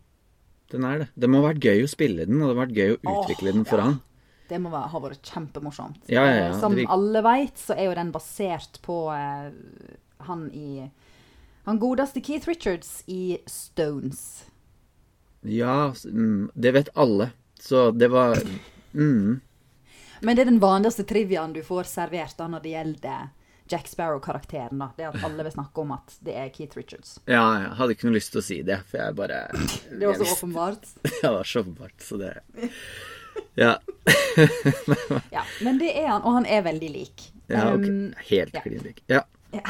den 0.74 0.84
er 0.88 1.04
det. 1.04 1.08
Det 1.16 1.30
må 1.30 1.40
ha 1.42 1.50
vært 1.54 1.64
gøy 1.64 1.84
å 1.86 1.90
spille 1.92 2.26
den, 2.28 2.42
og 2.42 2.50
det 2.52 2.56
må 2.56 2.60
ha 2.60 2.66
vært 2.66 2.78
gøy 2.78 2.96
å 2.96 3.00
Åh, 3.02 3.20
utvikle 3.24 3.54
den 3.56 3.66
for 3.70 3.80
han. 3.84 4.00
Det 4.50 4.60
må 4.62 4.70
ha 4.76 5.00
vært 5.00 5.24
kjempemorsomt. 5.24 6.04
Som 6.60 6.76
virker- 6.76 6.92
alle 6.92 7.22
veit, 7.24 7.58
så 7.58 7.78
er 7.78 7.88
jo 7.88 7.94
den 7.96 8.12
basert 8.12 8.82
på 8.84 8.98
uh, 9.10 9.50
han 10.28 10.50
i 10.54 10.90
Han 11.66 11.80
godeste 11.80 12.20
Keith 12.20 12.46
Richards 12.50 13.04
i 13.08 13.38
Stones. 13.48 14.44
Ja, 15.48 15.94
mm, 16.06 16.50
det 16.56 16.74
vet 16.76 16.90
alle. 16.96 17.30
Så 17.64 17.92
det 17.92 18.10
var 18.12 18.40
mm, 18.94 19.40
Men 20.20 20.36
det 20.36 20.42
er 20.42 20.50
den 20.52 20.60
vanligste 20.60 21.06
triviaen 21.08 21.54
du 21.56 21.62
får 21.64 21.88
servert 21.88 22.36
da 22.38 22.50
når 22.52 22.64
det 22.66 22.74
gjelder 22.74 23.30
Jack 23.72 23.88
Sparrow-karakteren. 23.88 24.80
da. 24.80 24.90
Det 24.98 25.06
at 25.08 25.24
alle 25.24 25.46
vil 25.48 25.54
snakke 25.56 25.82
om 25.82 25.94
at 25.96 26.18
det 26.28 26.36
er 26.36 26.50
Keith 26.52 26.76
Richards. 26.78 27.16
Ja, 27.26 27.46
jeg 27.62 27.72
hadde 27.80 27.96
ikke 27.96 28.10
noe 28.10 28.18
lyst 28.18 28.34
til 28.36 28.42
å 28.42 28.46
si 28.46 28.58
det, 28.68 28.82
for 28.90 29.00
jeg 29.00 29.16
bare 29.16 29.40
Det 30.00 30.04
var 30.10 30.20
så 30.20 30.28
åpenbart. 30.36 30.92
Ja, 31.22 31.30
det 31.30 31.34
var 31.38 31.50
så 31.54 31.64
åpenbart, 31.64 31.96
så 32.04 32.20
det 32.20 32.34
Ja. 33.56 33.78
Ja, 35.38 35.46
men 35.64 35.80
det 35.80 35.94
er 35.96 36.10
han, 36.12 36.22
og 36.22 36.36
han 36.42 36.46
er 36.46 36.68
veldig 36.68 36.92
lik. 36.92 37.30
ja 37.48 37.70
ok. 37.72 37.88
Um, 37.88 38.14
Helt 38.28 38.60
klin 38.66 38.84
lik. 38.84 39.04
Ja. 39.08 39.24
Ja. 39.56 39.64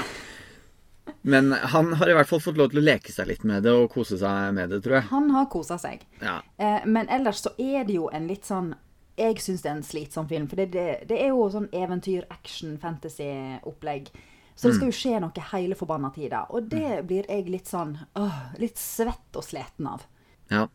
Men 1.26 1.54
han 1.72 1.94
har 2.00 2.10
i 2.12 2.16
hvert 2.18 2.28
fall 2.28 2.42
fått 2.44 2.58
lov 2.60 2.74
til 2.74 2.82
å 2.82 2.84
leke 2.84 3.12
seg 3.16 3.30
litt 3.30 3.44
med 3.48 3.64
det 3.64 3.72
og 3.72 3.86
kose 3.94 4.18
seg 4.20 4.50
med 4.58 4.74
det, 4.74 4.82
tror 4.84 4.98
jeg. 4.98 5.08
Han 5.14 5.30
har 5.32 5.46
kosa 5.52 5.78
seg. 5.80 6.02
Ja. 6.20 6.42
Eh, 6.60 6.84
men 6.86 7.08
ellers 7.08 7.40
så 7.46 7.54
er 7.58 7.86
det 7.88 7.96
jo 7.96 8.10
en 8.12 8.28
litt 8.28 8.44
sånn 8.50 8.74
Jeg 9.16 9.38
syns 9.40 9.62
det 9.62 9.70
er 9.70 9.76
en 9.78 9.84
slitsom 9.86 10.28
film. 10.28 10.48
For 10.50 10.58
det, 10.60 10.72
det, 10.74 10.86
det 11.08 11.20
er 11.22 11.30
jo 11.32 11.46
sånn 11.54 11.70
eventyr, 11.72 12.26
action, 12.34 12.76
fantasy-opplegg. 12.82 14.10
Så 14.56 14.68
det 14.70 14.76
skal 14.78 14.90
jo 14.90 14.96
skje 14.98 15.20
noe 15.22 15.44
hele 15.52 15.76
forbanna 15.78 16.10
tida. 16.14 16.44
Og 16.50 16.68
det 16.70 17.04
blir 17.10 17.26
jeg 17.30 17.48
litt 17.50 17.70
sånn 17.70 17.96
åh, 18.20 18.40
Litt 18.62 18.78
svett 18.82 19.38
og 19.40 19.46
sliten 19.46 19.88
av. 19.90 20.04
ja. 20.50 20.68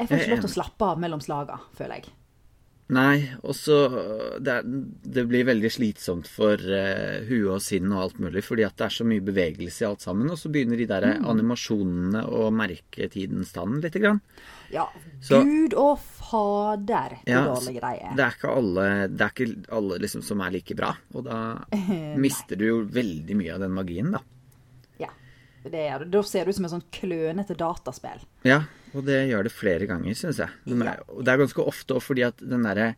Jeg 0.00 0.08
får 0.08 0.16
ikke 0.16 0.30
lov 0.32 0.40
til 0.40 0.48
å 0.48 0.54
slappe 0.54 0.86
av 0.92 0.98
mellom 0.98 1.20
slaga, 1.22 1.56
føler 1.76 2.00
jeg. 2.00 2.08
Nei, 2.90 3.20
og 3.46 3.54
så 3.54 3.76
det, 4.42 4.50
er- 4.50 4.64
det 5.14 5.22
blir 5.30 5.44
veldig 5.46 5.68
slitsomt 5.70 6.26
for 6.26 6.58
uh, 6.58 7.20
huet 7.28 7.52
og 7.54 7.60
sinn 7.62 7.86
og 7.94 8.00
alt 8.02 8.16
mulig, 8.18 8.42
fordi 8.42 8.64
at 8.66 8.74
det 8.80 8.86
er 8.88 8.94
så 8.96 9.04
mye 9.06 9.22
bevegelse 9.22 9.84
i 9.84 9.86
alt 9.86 10.02
sammen. 10.02 10.30
Og 10.32 10.40
så 10.40 10.50
begynner 10.50 10.76
de 10.80 10.88
der 10.90 11.06
Mm. 11.20 11.26
animasjonene 11.30 12.24
å 12.26 12.48
merke 12.50 13.06
tidens 13.12 13.52
tann 13.54 13.78
lite 13.80 14.00
grann. 14.02 14.18
Ja, 14.74 14.88
Så- 15.22 15.44
gud 15.44 15.74
og 15.74 16.00
fader, 16.00 17.16
hvor 17.22 17.30
Ja, 17.30 17.44
dårlige 17.46 17.80
de 17.80 17.94
er. 18.08 18.16
Det 18.16 18.24
er 18.26 18.34
ikke 18.36 18.56
alle, 18.56 18.88
det 19.08 19.20
er 19.20 19.30
ikke 19.34 19.66
alle 19.78 19.98
liksom 20.02 20.22
som 20.26 20.40
er 20.40 20.50
like 20.50 20.74
bra. 20.76 20.96
Og 21.14 21.24
da 21.24 21.40
mister 22.16 22.56
du 22.56 22.64
jo 22.66 22.84
veldig 22.84 23.36
mye 23.36 23.54
av 23.54 23.60
den 23.60 23.70
magien, 23.72 24.10
da. 24.12 24.20
Ja, 24.98 25.08
det 25.64 25.74
er, 25.86 26.04
da 26.10 26.22
ser 26.22 26.44
det 26.44 26.54
ut 26.54 26.56
som 26.56 26.64
et 26.66 26.74
sånn 26.74 26.86
klønete 26.90 27.54
dataspill. 27.56 28.22
Ja, 28.42 28.62
og 28.94 29.04
det 29.06 29.20
gjør 29.30 29.46
det 29.46 29.52
flere 29.54 29.86
ganger, 29.90 30.16
syns 30.18 30.40
jeg. 30.42 30.62
Men, 30.70 30.88
er, 30.88 31.04
Og 31.08 31.22
det 31.24 31.32
er 31.32 31.42
ganske 31.44 31.66
ofte 31.72 31.96
også 31.96 32.12
fordi 32.12 32.24
at 32.26 32.42
den 32.42 32.66
derre 32.66 32.94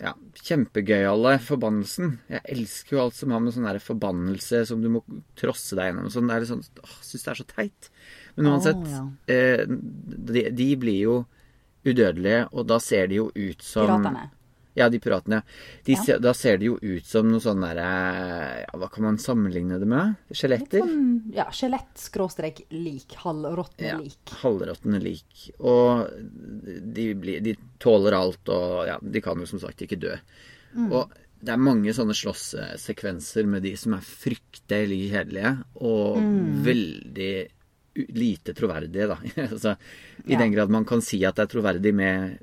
ja, 0.00 0.12
kjempegøyale 0.42 1.34
forbannelsen 1.42 2.14
Jeg 2.30 2.40
elsker 2.54 2.96
jo 2.96 3.02
alt 3.04 3.16
som 3.16 3.32
har 3.34 3.42
med 3.44 3.54
sånn 3.54 3.68
forbannelse 3.82 4.62
som 4.68 4.82
du 4.82 4.88
må 4.92 5.02
trosse 5.38 5.76
deg 5.78 5.90
gjennom. 5.90 6.10
Sånn, 6.12 6.30
det 6.30 6.38
er 6.38 6.48
sånn, 6.48 6.64
åh, 6.82 6.98
Syns 7.04 7.26
det 7.26 7.32
er 7.32 7.40
så 7.42 7.48
teit. 7.50 7.90
Men 8.36 8.50
uansett, 8.54 8.82
oh, 8.82 8.92
ja. 8.92 9.02
eh, 9.32 9.64
de, 9.68 10.46
de 10.56 10.68
blir 10.80 11.00
jo 11.00 11.16
udødelige, 11.82 12.46
og 12.54 12.68
da 12.70 12.78
ser 12.82 13.10
de 13.10 13.18
jo 13.18 13.26
ut 13.34 13.64
som 13.66 13.88
Piratene. 13.88 14.28
Ja, 14.74 14.88
de 14.88 14.98
piratene. 14.98 15.42
De 15.84 15.92
Ja. 16.06 16.18
da 16.18 16.32
ser 16.32 16.56
de 16.58 16.66
jo 16.70 16.78
ut 16.80 17.04
som 17.04 17.28
noe 17.28 17.40
sånn 17.44 17.60
derre 17.60 18.62
ja, 18.62 18.78
Hva 18.78 18.88
kan 18.90 19.04
man 19.04 19.18
sammenligne 19.18 19.78
det 19.78 19.86
med? 19.86 20.14
Skjeletter? 20.32 20.80
sånn 20.80 21.32
ja, 21.34 21.44
skjelett-lik. 21.52 23.14
Halvråtne 23.22 23.86
Ja, 23.86 23.98
lik. 23.98 24.32
halvråtne 24.42 25.00
lik. 25.02 25.50
Og 25.60 26.08
de, 26.94 27.14
blir, 27.14 27.40
de 27.44 27.56
tåler 27.78 28.12
alt, 28.16 28.48
og 28.48 28.86
ja, 28.88 28.98
de 29.02 29.20
kan 29.20 29.38
jo 29.38 29.46
som 29.46 29.60
sagt 29.60 29.82
ikke 29.84 29.98
dø. 30.00 30.16
Og 30.90 31.10
det 31.42 31.52
er 31.52 31.58
mange 31.60 31.92
sånne 31.92 32.14
slåsssekvenser 32.14 33.46
med 33.50 33.62
de 33.66 33.74
som 33.76 33.94
er 33.96 34.00
fryktelig 34.06 35.10
kjedelige, 35.12 35.64
og 35.82 36.16
veldig 36.64 37.32
lite 38.16 38.54
troverdige, 38.56 39.08
da. 39.10 39.18
altså, 39.50 39.74
I 40.26 40.32
Ja. 40.32 40.38
den 40.38 40.52
grad 40.54 40.70
man 40.70 40.84
kan 40.88 41.02
si 41.02 41.24
at 41.28 41.36
det 41.36 41.42
er 41.44 41.52
troverdig 41.58 41.92
med 41.94 42.38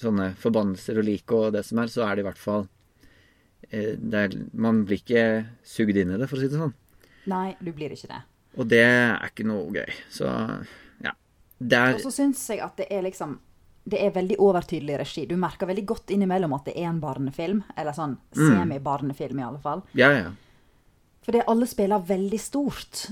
sånne 0.00 0.30
forbannelser 0.38 0.98
og 1.00 1.04
lik 1.08 1.32
og 1.36 1.52
det 1.56 1.64
som 1.66 1.78
er, 1.82 1.86
så 1.92 2.04
er 2.06 2.16
det 2.18 2.24
i 2.24 2.28
hvert 2.28 2.38
fall 2.42 2.66
eh, 3.70 3.94
er, 3.96 4.36
Man 4.54 4.84
blir 4.88 5.00
ikke 5.02 5.24
sugd 5.66 5.96
inn 5.96 6.14
i 6.14 6.18
det, 6.20 6.28
for 6.30 6.38
å 6.38 6.42
si 6.42 6.48
det 6.52 6.60
sånn. 6.60 6.74
Nei, 7.28 7.56
du 7.60 7.72
blir 7.76 7.92
ikke 7.92 8.08
det. 8.12 8.22
Og 8.58 8.66
det 8.70 8.80
er 8.84 9.26
ikke 9.28 9.44
noe 9.46 9.68
gøy. 9.74 9.92
Så 10.10 10.30
ja. 11.04 11.12
Det 11.60 11.78
er 11.78 11.94
Og 11.98 12.00
så 12.06 12.12
syns 12.14 12.40
jeg 12.48 12.62
at 12.64 12.76
det 12.80 12.86
er 12.94 13.02
liksom 13.04 13.36
Det 13.88 14.00
er 14.04 14.10
veldig 14.12 14.36
overtydelig 14.44 14.98
regi. 15.00 15.22
Du 15.26 15.36
merker 15.40 15.66
veldig 15.70 15.84
godt 15.88 16.10
innimellom 16.12 16.52
at 16.56 16.66
det 16.68 16.74
er 16.76 16.88
en 16.90 16.98
barnefilm. 17.00 17.62
Eller 17.76 17.92
sånn 17.96 18.18
semi-barnefilm, 18.36 19.38
i 19.40 19.46
alle 19.46 19.60
fall. 19.62 19.82
Ja, 19.96 20.10
ja. 20.12 20.32
For 21.24 21.32
det 21.36 21.44
alle 21.48 21.66
spiller 21.68 21.98
veldig 22.04 22.40
stort. 22.40 23.06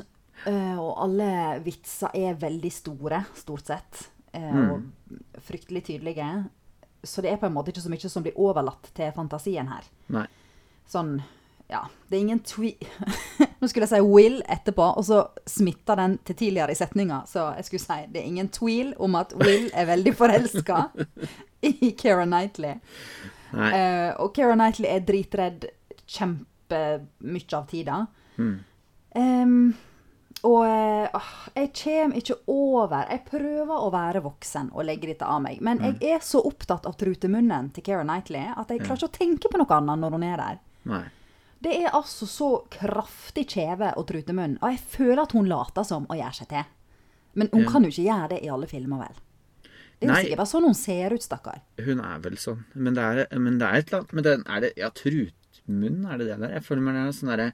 eh, 0.47 0.76
og 0.78 0.93
alle 1.05 1.61
vitser 1.64 2.12
er 2.14 2.35
veldig 2.40 2.73
store, 2.73 3.23
stort 3.35 3.66
sett. 3.73 4.02
eh, 4.37 4.71
Og 4.71 4.83
fryktelig 5.49 5.85
tydelige. 5.88 6.28
Så 7.07 7.23
det 7.25 7.31
er 7.33 7.41
på 7.41 7.47
en 7.49 7.55
måte 7.55 7.73
ikke 7.73 7.85
så 7.85 7.93
mye 7.93 8.11
som 8.13 8.25
blir 8.27 8.37
overlatt 8.41 8.91
til 8.97 9.13
fantasien 9.17 9.69
her. 9.73 9.89
Nei. 10.15 10.27
Sånn 10.91 11.19
Ja, 11.67 11.81
det 12.07 12.15
er 12.15 12.21
ingen 12.23 12.41
twi... 12.47 12.77
Nå 13.59 13.67
skulle 13.67 13.89
jeg 13.89 13.97
si 13.97 13.99
Will 14.07 14.37
etterpå, 14.47 14.85
og 15.01 15.03
så 15.09 15.25
smitta 15.51 15.97
den 15.99 16.19
til 16.23 16.37
tidligere 16.39 16.77
i 16.77 16.79
setninga. 16.79 17.25
Så 17.27 17.49
jeg 17.57 17.67
skulle 17.67 17.83
si 17.83 17.97
det 18.13 18.21
er 18.21 18.29
ingen 18.29 18.51
tvil 18.55 18.93
om 19.03 19.17
at 19.19 19.35
Will 19.41 19.67
er 19.75 19.89
veldig 19.89 20.13
forelska 20.15 20.85
i 21.71 21.91
Keira 21.99 22.23
Knightley. 22.29 22.77
Eh, 23.57 24.13
og 24.23 24.31
Keira 24.37 24.55
Knightley 24.55 24.93
er 24.93 25.03
dritredd 25.09 25.67
kjempemye 26.07 27.59
av 27.59 27.67
tida. 27.73 27.99
Em, 29.17 29.59
og 30.47 31.17
åh, 31.19 31.31
jeg 31.57 31.73
kommer 31.81 32.21
ikke 32.21 32.37
over 32.53 33.11
Jeg 33.11 33.25
prøver 33.26 33.75
å 33.75 33.91
være 33.93 34.23
voksen 34.25 34.71
og 34.73 34.87
legge 34.87 35.11
dette 35.11 35.26
av 35.26 35.43
meg, 35.45 35.61
men 35.65 35.83
jeg 35.83 36.17
er 36.17 36.25
så 36.25 36.41
opptatt 36.47 36.87
av 36.88 36.97
trutemunnen 37.00 37.73
til 37.75 37.85
Keira 37.87 38.07
Knightley 38.07 38.55
at 38.55 38.71
jeg 38.71 38.85
klarer 38.85 39.03
ikke 39.03 39.11
å 39.11 39.19
tenke 39.19 39.53
på 39.53 39.61
noe 39.61 39.79
annet 39.81 40.03
når 40.03 40.17
hun 40.17 40.26
er 40.26 40.43
der. 40.43 40.59
Nei. 40.87 41.05
Det 41.67 41.73
er 41.73 41.95
altså 41.97 42.29
så 42.29 42.49
kraftig 42.71 43.47
kjeve 43.57 43.95
og 43.97 44.07
trutemunn, 44.11 44.59
og 44.61 44.75
jeg 44.75 44.83
føler 44.93 45.23
at 45.25 45.33
hun 45.35 45.49
later 45.50 45.87
som 45.88 46.05
og 46.07 46.19
gjør 46.21 46.37
seg 46.41 46.50
til. 46.53 46.67
Men 47.37 47.50
hun 47.53 47.65
kan 47.69 47.85
jo 47.85 47.93
ikke 47.93 48.07
gjøre 48.07 48.29
det 48.33 48.43
i 48.45 48.50
alle 48.53 48.69
filmer, 48.71 49.07
vel? 49.07 49.23
Det 49.97 50.07
er 50.07 50.12
jo 50.12 50.21
sikkert 50.26 50.41
bare 50.43 50.50
sånn 50.50 50.67
hun 50.69 50.76
ser 50.76 51.15
ut, 51.17 51.25
stakkar. 51.25 51.62
Hun 51.81 52.03
er 52.05 52.21
vel 52.25 52.37
sånn. 52.41 52.62
Men 52.75 52.97
det 52.97 53.05
er, 53.09 53.21
men 53.41 53.59
det 53.61 53.67
er 53.67 53.81
et 53.81 53.91
eller 53.91 54.03
annet 54.03 54.15
Men 54.17 54.26
den, 54.26 54.45
er 54.53 54.62
det 54.65 54.71
Ja, 54.76 54.91
trutmunn, 54.93 56.03
er 56.05 56.21
det 56.21 56.29
det 56.29 56.38
der? 56.43 56.55
Jeg 56.59 56.67
føler 56.67 56.85
meg 56.85 56.99
det 56.99 57.05
er 57.07 57.17
sånn 57.17 57.33
derre 57.33 57.49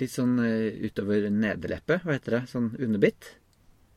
Litt 0.00 0.12
sånn 0.14 0.38
eh, 0.40 0.80
utover 0.88 1.28
nederleppe, 1.30 2.00
hva 2.04 2.16
heter 2.16 2.38
det? 2.38 2.42
Sånn 2.50 2.70
underbitt. 2.80 3.34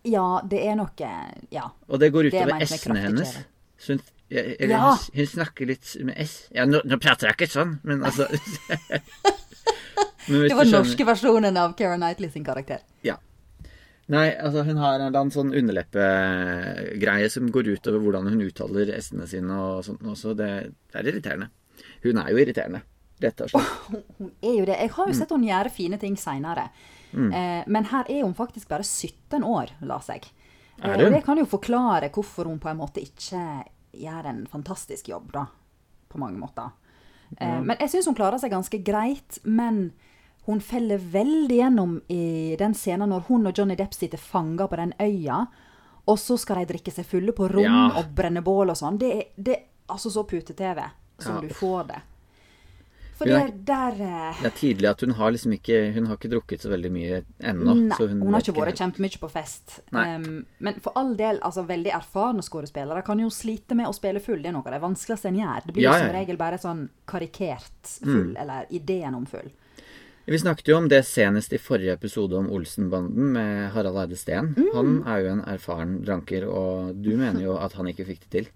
Ja, 0.04 0.42
det 0.44 0.60
er 0.68 0.76
noe 0.76 1.12
Ja. 1.50 1.70
Og 1.88 2.00
det 2.00 2.12
går 2.12 2.28
utover 2.28 2.58
mente 2.58 2.76
s-ene 2.76 3.00
hennes. 3.06 3.38
Så 3.80 3.96
hun, 3.96 4.02
eller, 4.30 4.76
Ja. 4.76 4.90
hun, 4.96 5.16
hun 5.16 5.28
snakker 5.32 5.68
litt 5.70 5.96
med 6.04 6.20
s. 6.20 6.50
Ja, 6.52 6.66
nå, 6.66 6.82
nå 6.84 6.98
prater 7.00 7.30
jeg 7.30 7.38
ikke 7.38 7.54
sånn, 7.54 7.78
men 7.84 8.04
altså 8.08 8.28
men 10.28 10.48
Det 10.48 10.56
var 10.56 10.68
den 10.68 10.76
norske 10.76 11.06
versjonen 11.08 11.58
av 11.60 11.74
Keira 11.80 11.96
Knightley 12.00 12.32
sin 12.32 12.44
karakter. 12.48 12.84
Ja. 13.04 13.18
Nei, 14.12 14.34
altså 14.36 14.66
hun 14.68 14.78
har 14.82 14.98
en 15.00 15.06
eller 15.08 15.22
annen 15.22 15.32
sånn 15.32 15.54
underleppegreie 15.56 17.30
som 17.32 17.48
går 17.52 17.70
utover 17.78 18.04
hvordan 18.04 18.28
hun 18.34 18.42
uttaler 18.44 18.92
s-ene 19.00 19.28
sine 19.32 19.56
og 19.56 19.86
sånt 19.88 20.04
også. 20.04 20.34
Det, 20.36 20.50
det 20.92 21.00
er 21.00 21.08
irriterende. 21.14 21.48
Hun 22.04 22.20
er 22.20 22.34
jo 22.34 22.42
irriterende, 22.44 22.82
rett 23.22 23.41
og 23.41 23.50
slett. 23.50 23.63
Hun 24.20 24.32
er 24.41 24.55
jo 24.60 24.65
det. 24.65 24.77
Jeg 24.79 24.89
Mm. 24.89 24.96
har 24.96 25.08
jo 25.08 25.13
sett 25.13 25.29
hun 25.29 25.43
gjøre 25.43 25.72
fine 25.72 25.98
ting 26.00 26.15
seinere. 26.15 26.70
Eh, 27.13 27.63
men 27.67 27.86
her 27.86 28.05
er 28.10 28.24
hun 28.24 28.34
faktisk 28.34 28.67
bare 28.70 28.84
17 28.84 29.43
år, 29.43 29.70
la 29.82 30.00
seg. 30.00 30.25
Eh, 30.82 30.89
Er 30.89 30.98
det? 30.98 31.05
og 31.05 31.12
det 31.13 31.24
kan 31.25 31.38
jo 31.38 31.46
forklare 31.46 32.10
hvorfor 32.10 32.46
hun 32.46 32.60
på 32.60 32.70
en 32.70 32.77
måte 32.77 33.01
ikke 33.03 33.63
gjør 33.93 34.25
en 34.25 34.48
fantastisk 34.48 35.08
jobb, 35.10 35.32
da. 35.32 35.46
På 36.10 36.17
mange 36.17 36.39
måter. 36.39 36.72
Eh, 37.39 37.62
Men 37.62 37.77
jeg 37.79 37.89
syns 37.89 38.05
hun 38.05 38.15
klarer 38.15 38.39
seg 38.39 38.51
ganske 38.51 38.84
greit. 38.84 39.39
Men 39.46 39.91
hun 40.48 40.60
feller 40.60 40.98
veldig 40.98 41.55
gjennom 41.58 42.01
i 42.10 42.55
den 42.60 42.74
scenen 42.74 43.10
når 43.10 43.22
hun 43.29 43.48
og 43.48 43.53
Johnny 43.58 43.75
Depp 43.75 43.93
sitter 43.93 44.17
fanga 44.17 44.67
på 44.67 44.75
den 44.75 44.93
øya, 45.00 45.48
og 46.08 46.17
så 46.17 46.38
skal 46.38 46.58
de 46.65 46.74
drikke 46.74 46.91
seg 46.91 47.05
fulle 47.05 47.32
på 47.32 47.48
rom 47.50 47.63
Ja. 47.63 47.91
og 48.00 48.10
brenne 48.15 48.41
bål 48.43 48.72
og 48.72 48.75
sånn. 48.75 48.98
Det 48.98 49.29
det 49.38 49.53
er 49.55 49.63
altså 49.88 50.10
så 50.12 50.25
pute-TV 50.27 50.84
som 51.20 51.36
Ja. 51.36 51.41
du 51.41 51.48
får 51.53 51.88
det. 51.88 52.01
For 53.24 53.32
det, 53.32 53.39
er- 53.39 53.56
der 53.70 54.01
eh, 54.06 54.42
Det 54.44 54.50
er 54.51 54.56
tydelig 54.60 54.89
at 54.92 55.01
hun 55.06 55.15
har 55.18 55.32
liksom 55.36 55.56
ikke 55.58 55.80
Hun 55.96 56.10
har 56.12 56.20
ikke 56.20 56.32
drukket 56.34 56.65
så 56.65 56.70
veldig 56.74 56.92
mye 56.94 57.22
ennå. 57.39 57.75
Nei, 57.80 57.98
så 57.98 58.08
hun, 58.12 58.22
har 58.34 58.44
ikke 58.46 58.56
vært 58.60 58.82
kjempemye 58.84 59.20
på 59.24 59.32
fest. 59.32 59.80
Um, 59.92 60.46
men 60.60 60.80
for 60.84 60.94
all 61.00 61.15
del, 61.20 61.39
altså 61.42 61.65
veldig 61.68 61.94
erfarne 61.96 62.44
skuespillere 62.46 63.01
kan 63.08 63.20
jo 63.24 63.32
slite 63.34 63.75
med 63.80 63.88
å 63.89 63.96
spille 63.96 64.22
full. 64.24 64.42
Det 64.44 64.51
er 64.51 64.58
noe 64.58 64.68
av 64.68 64.75
det 64.77 64.84
vanskeligste 64.84 65.32
en 65.32 65.42
gjør. 65.42 65.65
Det 65.65 65.74
blir 65.80 65.88
Ja, 65.88 65.98
ja, 65.98 66.06
som 66.06 66.15
regel 66.15 66.38
bare 66.38 66.62
sånn 66.62 66.88
karikert 67.10 67.98
full, 68.03 68.36
eller 68.38 68.65
ideen 68.70 69.15
om 69.15 69.25
full. 69.25 69.50
Vi 70.25 70.38
snakket 70.39 70.70
jo 70.72 70.77
om 70.77 70.86
det 70.88 71.01
senest 71.03 71.51
i 71.51 71.58
forrige 71.60 71.98
episode 71.98 72.38
om 72.39 72.46
Olsenbanden 72.56 73.34
med 73.36 73.72
Harald 73.74 73.98
Eide 74.06 74.15
Steen. 74.15 74.53
Mm. 74.56 74.70
Han 74.74 74.92
er 75.06 75.18
jo 75.20 75.32
en 75.34 75.42
erfaren 75.51 75.98
dranker, 76.06 76.46
og 76.48 76.96
du 77.03 77.18
mener 77.20 77.42
jo 77.44 77.58
at 77.60 77.74
han 77.75 77.89
ikke 77.92 78.06
fikk 78.08 78.22
det 78.24 78.30
til. 78.38 78.48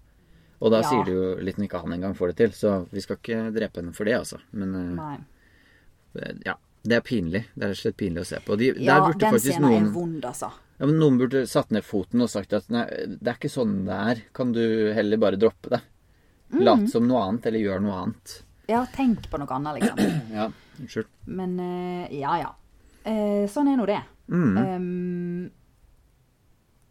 Og 0.60 0.72
da 0.74 0.80
Ja. 0.82 0.88
sier 0.90 1.04
du 1.06 1.12
jo 1.12 1.26
litt 1.44 1.56
når 1.58 1.68
ikke 1.68 1.80
han 1.84 1.92
engang 1.94 2.14
får 2.18 2.32
det 2.32 2.36
til, 2.36 2.50
så 2.56 2.72
vi 2.90 3.00
skal 3.00 3.16
ikke 3.20 3.52
drepe 3.54 3.80
henne 3.80 3.94
for 3.94 4.04
det, 4.04 4.14
altså. 4.18 4.40
Men 4.52 4.74
eh, 4.74 4.94
Nei. 4.96 6.32
ja, 6.44 6.54
det 6.82 6.96
er 6.96 7.04
pinlig. 7.06 7.44
Det 7.54 7.62
er 7.62 7.68
rett 7.70 7.76
og 7.78 7.82
slett 7.84 7.96
pinlig 8.00 8.24
å 8.24 8.26
se 8.26 8.40
på. 8.44 8.56
De, 8.58 8.72
Ja, 8.82 8.96
den 9.12 9.38
scenen 9.38 9.62
noen 9.68 9.86
er 9.86 9.92
vond, 9.94 10.24
altså. 10.24 10.50
ja, 10.80 10.86
men 10.86 10.98
Noen 10.98 11.18
burde 11.20 11.44
satt 11.46 11.70
ned 11.70 11.84
foten 11.86 12.22
og 12.22 12.28
sagt 12.32 12.52
at 12.58 12.68
nei, 12.70 12.84
det 13.06 13.28
er 13.28 13.38
ikke 13.38 13.50
sånn 13.52 13.84
det 13.86 13.94
er. 14.12 14.22
Kan 14.34 14.52
du 14.52 14.92
heller 14.94 15.16
bare 15.18 15.36
droppe 15.38 15.70
det? 15.70 15.80
Mm. 16.50 16.62
Lat 16.64 16.88
som 16.90 17.06
noe 17.06 17.22
annet, 17.28 17.46
eller 17.46 17.60
gjør 17.60 17.82
noe 17.84 18.02
annet. 18.02 18.42
Ja, 18.68 18.82
tenk 18.94 19.28
på 19.30 19.38
noe 19.38 19.54
annet, 19.54 19.78
liksom. 19.82 19.98
Ja, 20.38 20.50
unnskyld. 20.80 21.06
Men 21.26 21.58
eh, 21.60 22.18
ja, 22.18 22.34
ja. 22.42 22.50
Eh, 23.04 23.46
sånn 23.48 23.68
er 23.70 23.76
nå 23.78 23.86
det. 23.86 24.00
Mm. 24.28 24.56
Um, 24.58 25.50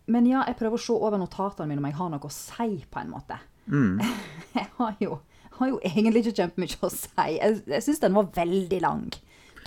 men 0.07 0.25
ja, 0.29 0.43
jeg 0.47 0.55
prøver 0.57 0.77
å 0.79 0.81
se 0.81 0.93
over 0.95 1.19
notatene 1.19 1.67
mine 1.67 1.81
om 1.83 1.85
jeg 1.89 1.97
har 1.99 2.09
noe 2.13 2.29
å 2.29 2.31
si, 2.31 2.85
på 2.89 3.01
en 3.01 3.11
måte. 3.11 3.37
Mm. 3.67 3.99
Jeg 4.57 4.67
har 4.79 4.95
jo, 5.03 5.19
har 5.59 5.69
jo 5.73 5.79
egentlig 5.85 6.23
ikke 6.25 6.37
kjempemye 6.43 6.77
å 6.81 6.89
si. 6.93 7.09
Jeg, 7.37 7.59
jeg 7.69 7.83
syns 7.85 7.99
den 8.01 8.15
var 8.17 8.29
veldig 8.33 8.79
lang. 8.81 9.03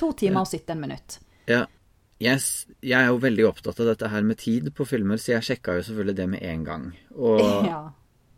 To 0.01 0.11
timer 0.19 0.43
og 0.47 0.51
17 0.51 0.81
minutter. 0.81 1.21
Ja. 1.51 1.65
Jeg, 2.21 2.43
jeg 2.85 2.97
er 2.99 3.07
jo 3.09 3.21
veldig 3.23 3.47
opptatt 3.49 3.79
av 3.81 3.87
dette 3.93 4.09
her 4.13 4.25
med 4.27 4.37
tid 4.43 4.67
på 4.77 4.85
filmer, 4.85 5.17
så 5.21 5.37
jeg 5.37 5.47
sjekka 5.47 5.79
jo 5.79 5.85
selvfølgelig 5.87 6.17
det 6.19 6.27
med 6.35 6.43
en 6.45 6.65
gang. 6.67 6.87
Og 7.17 7.41
Ja. 7.71 7.79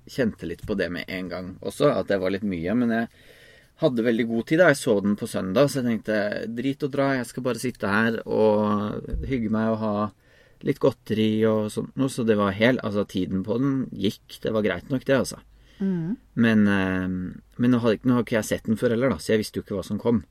kjente 0.06 0.46
litt 0.50 0.62
på 0.68 0.76
det 0.78 0.90
med 0.94 1.08
en 1.10 1.28
gang 1.32 1.48
også, 1.62 1.88
at 1.94 2.10
det 2.12 2.20
var 2.22 2.34
litt 2.34 2.44
mye. 2.46 2.74
Men 2.78 2.92
jeg 2.94 3.08
hadde 3.82 4.04
veldig 4.06 4.26
god 4.30 4.46
tid 4.50 4.62
da. 4.62 4.68
Jeg 4.70 4.80
så 4.82 4.96
den 5.02 5.16
på 5.18 5.26
søndag, 5.30 5.70
så 5.72 5.80
jeg 5.80 5.88
tenkte 5.88 6.20
drit 6.58 6.84
og 6.86 6.92
dra, 6.94 7.08
jeg 7.18 7.30
skal 7.32 7.46
bare 7.48 7.62
sitte 7.62 7.90
her 7.90 8.20
og 8.26 9.24
hygge 9.26 9.50
meg 9.54 9.72
og 9.74 9.80
ha 9.82 9.94
litt 10.62 10.78
godteri 10.82 11.30
og 11.50 11.70
sånt 11.74 11.96
noe. 11.98 12.10
Så 12.12 12.22
det 12.28 12.36
var 12.38 12.54
helt 12.54 12.82
Altså, 12.86 13.02
tiden 13.08 13.42
på 13.46 13.56
den 13.58 13.80
gikk. 13.90 14.38
Det 14.44 14.52
var 14.54 14.62
greit 14.68 14.92
nok, 14.92 15.06
det, 15.08 15.16
altså. 15.24 15.40
Men, 15.82 16.66
eh, 16.68 17.08
men 17.58 17.70
nå, 17.74 17.80
ikke- 17.82 18.06
nå 18.06 18.14
har 18.14 18.22
ikke 18.24 18.38
jeg 18.40 18.44
sett 18.50 18.64
den 18.70 18.76
før 18.80 18.90
heller, 18.94 19.10
da, 19.10 19.16
så 19.16 19.32
jeg 19.34 19.42
visste 19.42 19.58
jo 19.60 19.62
ikke 19.66 19.76
hva 19.78 19.84
som 19.84 19.98
kom. 19.98 20.24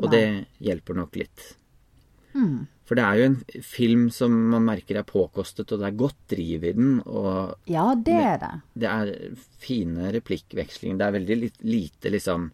Og 0.00 0.10
Nei. 0.10 0.16
det 0.16 0.46
hjelper 0.68 0.96
nok 0.96 1.16
litt. 1.20 1.56
For 2.86 2.94
det 2.98 3.04
er 3.04 3.18
jo 3.18 3.24
en 3.26 3.36
film 3.62 4.10
som 4.10 4.32
man 4.50 4.64
merker 4.64 4.96
er 4.98 5.04
påkostet, 5.06 5.70
og 5.72 5.78
det 5.80 5.86
er 5.88 5.98
godt 5.98 6.16
driv 6.28 6.64
i 6.64 6.72
den. 6.72 7.00
Og 7.06 7.56
ja, 7.70 7.94
det 7.94 8.14
er 8.14 8.38
det. 8.38 8.50
det 8.82 8.88
er 8.88 9.36
fine 9.62 10.10
replikkvekslinger. 10.14 10.98
Det 10.98 11.06
er 11.06 11.16
veldig 11.18 11.38
lite 11.62 12.10
liksom 12.10 12.50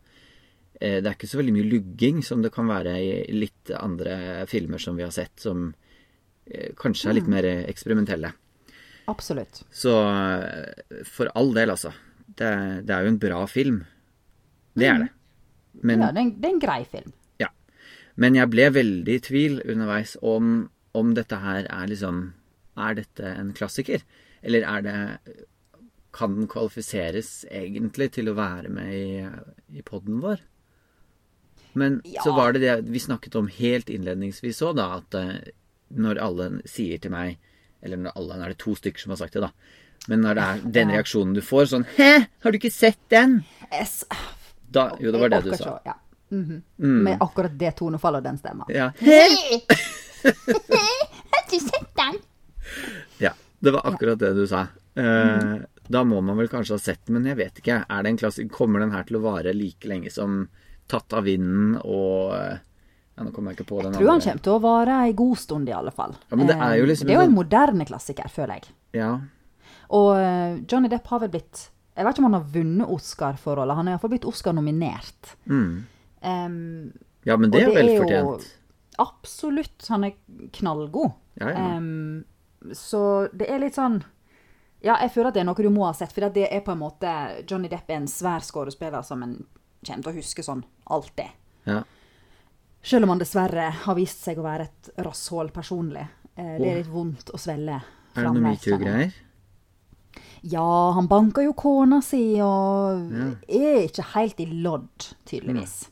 eh, 0.80 1.00
Det 1.00 1.06
er 1.06 1.14
ikke 1.14 1.28
så 1.30 1.38
veldig 1.40 1.54
mye 1.56 1.71
lugging 1.71 2.23
som 2.25 2.42
det 2.42 2.52
kan 2.52 2.66
være 2.68 2.97
i 3.00 3.33
litt 3.33 3.71
andre 3.78 4.47
filmer 4.50 4.78
som 4.83 4.97
vi 4.97 5.04
har 5.06 5.14
sett, 5.14 5.33
som 5.40 5.75
eh, 6.50 6.73
kanskje 6.76 7.09
er 7.11 7.14
litt 7.21 7.28
mer 7.33 7.45
eksperimentelle. 7.66 8.33
Absolutt. 9.09 9.62
Så 9.73 9.92
for 11.06 11.30
all 11.35 11.52
del, 11.54 11.71
altså. 11.71 11.92
Det, 12.26 12.52
det 12.87 12.95
er 12.95 13.06
jo 13.06 13.12
en 13.14 13.21
bra 13.23 13.45
film. 13.47 13.85
Det 14.76 14.88
er 14.90 14.99
det. 15.04 15.11
Men, 15.83 16.00
Ja, 16.00 16.11
det 16.12 16.18
er, 16.18 16.25
en, 16.26 16.33
det 16.40 16.49
er 16.49 16.54
en 16.54 16.61
grei 16.61 16.80
film. 16.85 17.12
ja. 17.40 17.49
Men 18.16 18.35
jeg 18.35 18.50
ble 18.50 18.71
veldig 18.73 19.14
i 19.14 19.23
tvil 19.25 19.61
underveis 19.64 20.16
om, 20.23 20.71
om 20.97 21.14
dette 21.14 21.37
her 21.37 21.66
er 21.68 21.87
liksom 21.92 22.33
Er 22.76 22.95
dette 22.95 23.25
en 23.25 23.52
klassiker? 23.56 24.02
Eller 24.42 24.64
er 24.68 24.83
det 24.85 24.97
Kan 26.12 26.35
den 26.37 26.49
kvalifiseres 26.49 27.45
egentlig 27.50 28.11
til 28.12 28.28
å 28.28 28.37
være 28.37 28.68
med 28.68 28.92
i, 28.95 29.78
i 29.78 29.83
poden 29.83 30.21
vår? 30.21 30.40
Men 31.76 32.00
så 32.25 32.33
var 32.33 32.52
det 32.52 32.62
det 32.64 32.76
vi 32.88 32.99
snakket 32.99 33.35
om 33.37 33.49
helt 33.52 33.90
innledningsvis 33.92 34.62
òg, 34.64 34.76
da. 34.78 34.87
At 34.97 35.14
eh, 35.14 35.52
når 35.92 36.21
alle 36.25 36.47
sier 36.64 36.99
til 36.99 37.12
meg 37.12 37.37
Eller 37.85 38.00
når 38.00 38.16
alle, 38.16 38.37
nå 38.38 38.47
er 38.47 38.54
det 38.54 38.62
to 38.64 38.73
stykker 38.75 39.00
som 39.00 39.12
har 39.12 39.21
sagt 39.21 39.37
det, 39.37 39.45
da. 39.45 39.52
Men 40.06 40.22
når 40.22 40.38
det 40.38 40.46
er 40.46 40.64
den 40.78 40.92
reaksjonen 40.94 41.34
du 41.34 41.42
får, 41.42 41.66
sånn 41.72 41.86
Hæ, 41.96 42.10
har 42.42 42.52
du 42.52 42.58
ikke 42.60 42.72
sett 42.72 43.00
den? 43.12 43.40
S 43.70 44.04
Da, 44.70 44.90
jo, 45.00 45.12
det 45.12 45.20
var 45.20 45.32
det 45.34 45.42
du 45.46 45.50
sa. 45.54 45.64
sa. 45.64 45.80
ja. 45.84 45.94
mm 46.30 46.44
-hmm. 46.44 46.62
mm. 46.78 47.02
Med 47.04 47.16
akkurat 47.20 47.58
det 47.58 47.70
tonefallet 47.76 48.18
og 48.18 48.25
den 48.25 48.38
stemma. 48.38 48.64
Ja. 48.68 48.92
Har 51.30 51.50
du 51.50 51.58
sett 51.58 51.96
den! 51.96 52.18
Ja, 53.18 53.32
det 53.58 53.70
var 53.70 53.80
akkurat 53.84 54.18
det 54.18 54.34
du 54.34 54.46
sa. 54.46 54.66
Eh, 54.94 55.60
Da 55.88 56.04
må 56.04 56.20
man 56.20 56.36
vel 56.36 56.48
kanskje 56.48 56.75
ha 56.75 56.78
sett 56.78 57.06
den, 57.06 57.14
men 57.14 57.26
jeg 57.26 57.36
vet 57.36 57.58
ikke. 57.58 57.84
Er 57.88 58.02
det 58.02 58.08
en 58.10 58.16
klasse, 58.16 58.49
kommer 58.49 58.80
den 58.80 58.90
her 58.90 59.04
til 59.06 59.16
å 59.16 59.25
vare 59.26 59.52
like 59.54 59.88
lenge 59.88 60.10
som 60.10 60.49
Tatt 60.86 61.12
av 61.19 61.25
vinden 61.26 61.76
og 61.82 62.34
eh, 62.36 62.58
Ja, 63.16 63.25
nå 63.25 63.32
kommer 63.34 63.50
jeg 63.50 63.60
ikke 63.60 63.69
på 63.71 63.80
den 63.82 63.95
Jeg 63.95 64.02
Tror 64.02 64.10
han 64.12 64.21
kommer 64.21 64.42
til 64.45 64.52
å 64.52 64.58
vare 64.62 64.99
ei 65.06 65.14
god 65.19 65.38
stund, 65.40 65.69
i 65.69 65.75
alle 65.75 65.90
fall. 65.90 66.14
Ja, 66.30 66.36
men 66.36 66.47
det 66.47 66.56
er 66.56 66.76
Eh, 66.76 66.86
liksom 66.86 67.08
Det 67.08 67.14
er 67.14 67.19
jo 67.19 67.25
en 67.25 67.32
en 67.32 67.38
moderne 67.38 67.86
klassiker, 67.88 68.28
føler 68.28 68.60
jeg. 68.60 68.69
Ja. 69.00 69.21
Og 69.94 70.12
eh, 70.18 70.58
Johnny 70.68 70.90
Depp 70.90 71.06
har 71.12 71.22
vel 71.22 71.32
blitt 71.36 71.68
Jeg 71.96 72.04
vet 72.04 72.16
ikke 72.16 72.25
om 72.25 72.28
han 72.30 72.38
har 72.40 72.49
vunnet 72.52 72.92
Oscar 72.92 73.38
for 73.40 73.58
rollen. 73.58 73.76
Han 73.78 73.88
har 73.88 73.96
iallfall 73.96 74.12
blitt 74.12 74.28
Oscar-nominert. 74.28 75.36
Em, 75.46 76.92
ja, 77.25 77.36
men 77.36 77.52
det 77.52 77.62
er 77.62 77.72
vel 77.72 77.92
fortjent. 78.02 78.49
Absolutt. 79.00 79.86
Han 79.88 80.04
er 80.08 80.16
knallgod. 80.56 81.14
Ja, 81.40 81.52
ja. 81.52 81.64
Um, 81.76 82.25
så 82.72 83.28
det 83.36 83.46
er 83.52 83.60
litt 83.60 83.76
sånn 83.76 84.00
Ja, 84.80 84.96
jeg 85.02 85.12
føler 85.12 85.28
at 85.28 85.36
det 85.36 85.42
er 85.42 85.46
noe 85.49 85.64
du 85.66 85.68
må 85.72 85.84
ha 85.86 85.92
sett, 85.96 86.12
for 86.14 86.25
det 86.32 86.46
er 86.49 86.62
på 86.64 86.72
en 86.72 86.80
måte 86.80 87.10
Johnny 87.49 87.68
Depp 87.72 87.90
er 87.90 88.00
en 88.00 88.08
svær 88.10 88.44
skuespiller 88.44 89.04
som 89.06 89.22
en 89.25 89.36
kommer 89.86 90.02
til 90.02 90.12
å 90.12 90.16
huske 90.16 90.44
sånn 90.44 90.64
alltid. 90.92 91.32
Ja. 91.68 91.80
Selv 92.86 93.06
om 93.06 93.14
han 93.14 93.22
dessverre 93.22 93.70
har 93.82 93.96
vist 93.99 94.22
seg 94.22 94.38
å 94.38 94.44
være 94.46 94.68
et 94.68 94.90
rasshål 95.02 95.50
personlig. 95.54 96.04
Eh, 96.36 96.56
det 96.60 96.68
er 96.68 96.80
litt 96.82 96.90
vondt 96.92 97.32
å 97.34 97.40
svelge. 97.40 97.80
Er 98.14 98.26
det 98.28 98.32
noe 98.36 98.44
metoo-greier? 98.44 99.16
Ja, 100.42 100.90
han 100.92 101.06
banker 101.08 101.42
jo 101.46 101.52
kona 101.56 102.00
si 102.04 102.36
og 102.44 103.12
er 103.49 103.84
ikke 103.86 104.04
helt 104.14 104.40
i 104.40 104.46
lodd, 104.62 105.06
tydeligvis. 105.26 105.88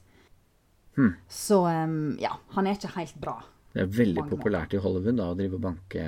Hm. 0.96 1.14
Så 1.28 1.62
um, 1.66 2.16
ja, 2.22 2.36
han 2.54 2.66
er 2.66 2.76
ikke 2.76 2.92
helt 2.98 3.16
bra. 3.20 3.38
Det 3.74 3.82
er 3.82 3.88
veldig 3.90 4.28
populært 4.30 4.74
i 4.76 4.82
Hollywood 4.82 5.16
da, 5.18 5.30
å 5.32 5.38
drive 5.38 5.56
og 5.58 5.64
banke 5.64 6.04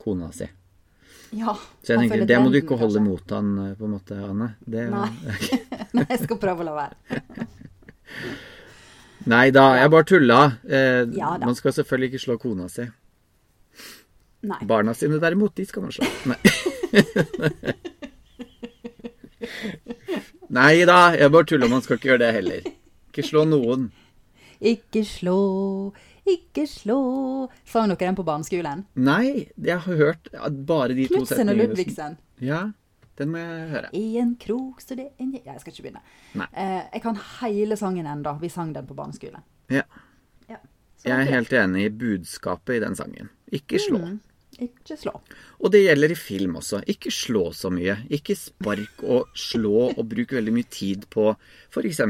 kona 0.00 0.30
si. 0.32 0.46
Ja, 1.36 1.52
Så 1.82 1.92
jeg 1.96 2.06
tenker, 2.06 2.24
det 2.30 2.38
må 2.40 2.52
du 2.54 2.60
ikke 2.60 2.78
holde 2.78 3.00
kanskje. 3.00 3.10
mot 3.10 3.32
han, 3.34 3.48
eh, 3.66 3.72
på 3.76 3.84
en 3.84 3.90
måte, 3.96 4.16
Anne. 4.24 4.46
Det, 4.62 4.84
Nei. 4.92 5.08
Nei, 5.98 6.04
jeg 6.14 6.20
skal 6.22 6.38
prøve 6.40 6.62
å 6.62 6.68
la 6.68 6.76
være. 6.78 7.20
Nei 9.32 9.50
da, 9.50 9.64
jeg 9.80 9.90
bare 9.90 10.06
tulla. 10.06 10.38
Eh, 10.64 11.02
Ja 11.18 11.32
man 11.42 11.56
skal 11.58 11.74
selvfølgelig 11.74 12.12
ikke 12.14 12.22
slå 12.22 12.38
kona 12.40 12.68
si. 12.70 12.86
Nei. 14.46 14.60
Barna 14.70 14.94
sine 14.94 15.18
derimot, 15.18 15.56
de 15.58 15.66
skal 15.66 15.82
man 15.82 15.92
slå. 15.92 16.06
Nei. 16.30 16.38
Nei 20.56 20.84
da, 20.88 20.98
jeg 21.18 21.32
bare 21.34 21.48
tuller. 21.48 21.70
Man 21.70 21.82
skal 21.84 21.98
ikke 21.98 22.12
gjøre 22.12 22.24
det 22.24 22.32
heller. 22.38 22.60
Ikke 23.10 23.24
slå 23.26 23.40
noen. 23.48 23.82
Ikke 24.60 25.02
slå, 25.04 25.92
ikke 26.24 26.64
slå 26.70 26.96
Sang 27.68 27.90
dere 27.90 28.06
den 28.06 28.16
på 28.16 28.24
barneskolen? 28.24 28.86
Nei, 28.96 29.50
jeg 29.60 29.82
har 29.84 29.98
hørt 30.00 30.30
bare 30.66 30.96
de 30.96 31.04
to 31.04 31.18
Knutsen 31.18 31.20
og 31.20 31.28
setningene. 31.28 31.56
Ludvigsen. 31.60 32.16
Ja, 32.40 32.62
den 33.20 33.32
må 33.32 33.42
jeg 33.42 33.68
høre. 33.74 33.90
I 33.96 34.04
en 34.22 34.34
krok 34.40 34.80
står 34.84 35.00
det 35.00 35.06
en 35.20 35.34
jeg 35.36 35.60
skal 35.60 35.72
ikke 35.72 35.88
begynne. 35.88 36.02
Eh, 36.52 36.82
jeg 36.94 37.02
kan 37.04 37.20
hele 37.40 37.76
sangen 37.80 38.08
ennå. 38.08 38.36
Vi 38.40 38.48
sang 38.52 38.72
den 38.76 38.88
på 38.88 38.96
barneskolen. 38.96 39.44
Ja. 39.72 39.84
Ja. 40.48 40.60
Jeg 41.04 41.20
er 41.20 41.30
helt 41.30 41.52
enig 41.52 41.86
i 41.86 41.94
budskapet 42.04 42.78
i 42.78 42.82
den 42.84 42.96
sangen. 42.96 43.30
Ikke 43.52 43.80
slå. 43.80 44.02
Mm. 44.02 44.18
Ikke 44.62 44.96
slå. 44.96 45.12
Og 45.60 45.72
det 45.72 45.82
gjelder 45.82 46.12
i 46.14 46.16
film 46.16 46.54
også. 46.60 46.80
Ikke 46.88 47.10
slå 47.12 47.50
så 47.56 47.68
mye. 47.72 47.98
Ikke 48.12 48.36
spark 48.38 49.02
og 49.04 49.28
slå 49.36 49.90
og 49.90 50.02
bruk 50.08 50.32
veldig 50.32 50.54
mye 50.56 50.68
tid 50.72 51.04
på 51.12 51.28
f.eks. 51.68 52.00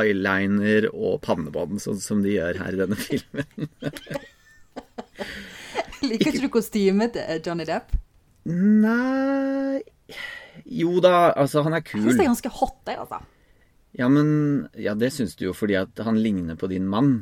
eyeliner 0.00 0.88
og 0.92 1.20
pannebånd, 1.26 1.82
sånn 1.84 2.00
som 2.00 2.24
de 2.24 2.38
gjør 2.38 2.62
her 2.62 2.78
i 2.78 2.80
denne 2.80 2.96
filmen. 3.00 3.68
Liker 6.06 6.32
ikke 6.32 6.44
du 6.46 6.50
kostymet 6.52 7.16
til 7.16 7.44
Johnny 7.44 7.64
Depp? 7.68 7.94
Nei 8.46 9.82
Jo 10.70 11.00
da, 11.02 11.32
altså, 11.34 11.64
han 11.66 11.76
er 11.76 11.82
kul. 11.84 12.04
Jeg 12.04 12.12
syns 12.12 12.20
det 12.20 12.24
er 12.26 12.30
ganske 12.32 12.52
hot, 12.60 12.78
jeg, 12.86 13.00
altså. 13.04 13.20
Ja, 13.96 14.08
men 14.12 14.28
Ja, 14.80 14.94
det 14.98 15.12
syns 15.16 15.36
du 15.36 15.48
jo 15.48 15.56
fordi 15.56 15.76
at 15.80 16.04
han 16.04 16.20
ligner 16.20 16.56
på 16.56 16.68
din 16.72 16.88
mann. 16.88 17.18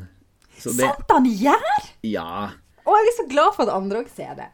Så 0.59 0.75
det 0.75 0.87
Sant 0.87 1.11
han 1.11 1.27
gjør! 1.27 1.89
Ja. 2.07 2.53
Og 2.85 2.97
jeg 2.99 3.11
er 3.11 3.17
så 3.17 3.27
glad 3.31 3.55
for 3.57 3.65
at 3.67 3.75
andre 3.75 4.03
òg 4.05 4.11
ser 4.13 4.35
det. 4.39 4.51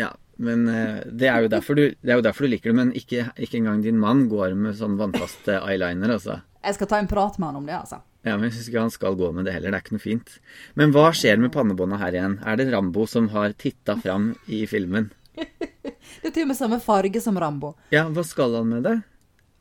Ja, 0.00 0.10
men 0.42 0.64
eh, 0.68 1.02
det 1.12 1.28
er 1.30 1.44
jo 1.44 1.50
derfor 1.52 1.76
du, 1.78 1.84
det 2.00 2.10
er 2.10 2.18
jo 2.18 2.24
derfor 2.24 2.46
du 2.46 2.52
liker 2.54 2.72
det. 2.72 2.78
Men 2.80 2.90
ikke, 2.96 3.28
ikke 3.36 3.60
engang 3.60 3.82
din 3.84 4.00
mann 4.00 4.26
går 4.32 4.56
med 4.58 4.78
sånn 4.78 4.96
vannfast 5.00 5.46
eyeliner, 5.52 6.16
altså. 6.16 6.40
Jeg 6.64 6.78
skal 6.78 6.88
ta 6.90 6.98
en 7.02 7.10
prat 7.10 7.36
med 7.38 7.50
han 7.50 7.60
om 7.60 7.66
det, 7.68 7.76
altså. 7.76 8.00
Ja, 8.24 8.38
men 8.38 8.48
jeg 8.48 8.54
syns 8.56 8.70
ikke 8.70 8.80
han 8.86 8.92
skal 8.94 9.18
gå 9.20 9.28
med 9.36 9.44
det 9.44 9.52
heller. 9.52 9.74
Det 9.74 9.78
er 9.78 9.84
ikke 9.84 9.98
noe 9.98 10.02
fint. 10.06 10.30
Men 10.80 10.94
hva 10.96 11.10
skjer 11.12 11.36
med 11.42 11.52
pannebåndet 11.52 12.00
her 12.00 12.16
igjen? 12.16 12.38
Er 12.48 12.56
det 12.56 12.70
Rambo 12.72 13.04
som 13.10 13.28
har 13.34 13.52
titta 13.60 13.98
fram 14.00 14.30
i 14.48 14.64
filmen? 14.70 15.10
Det 16.24 16.30
er 16.30 16.32
til 16.38 16.44
og 16.46 16.48
med 16.52 16.56
samme 16.56 16.78
farge 16.80 17.20
som 17.20 17.36
Rambo. 17.40 17.74
Ja, 17.92 18.06
hva 18.08 18.22
skal 18.24 18.54
han 18.56 18.68
med 18.70 18.84
det? 18.86 18.94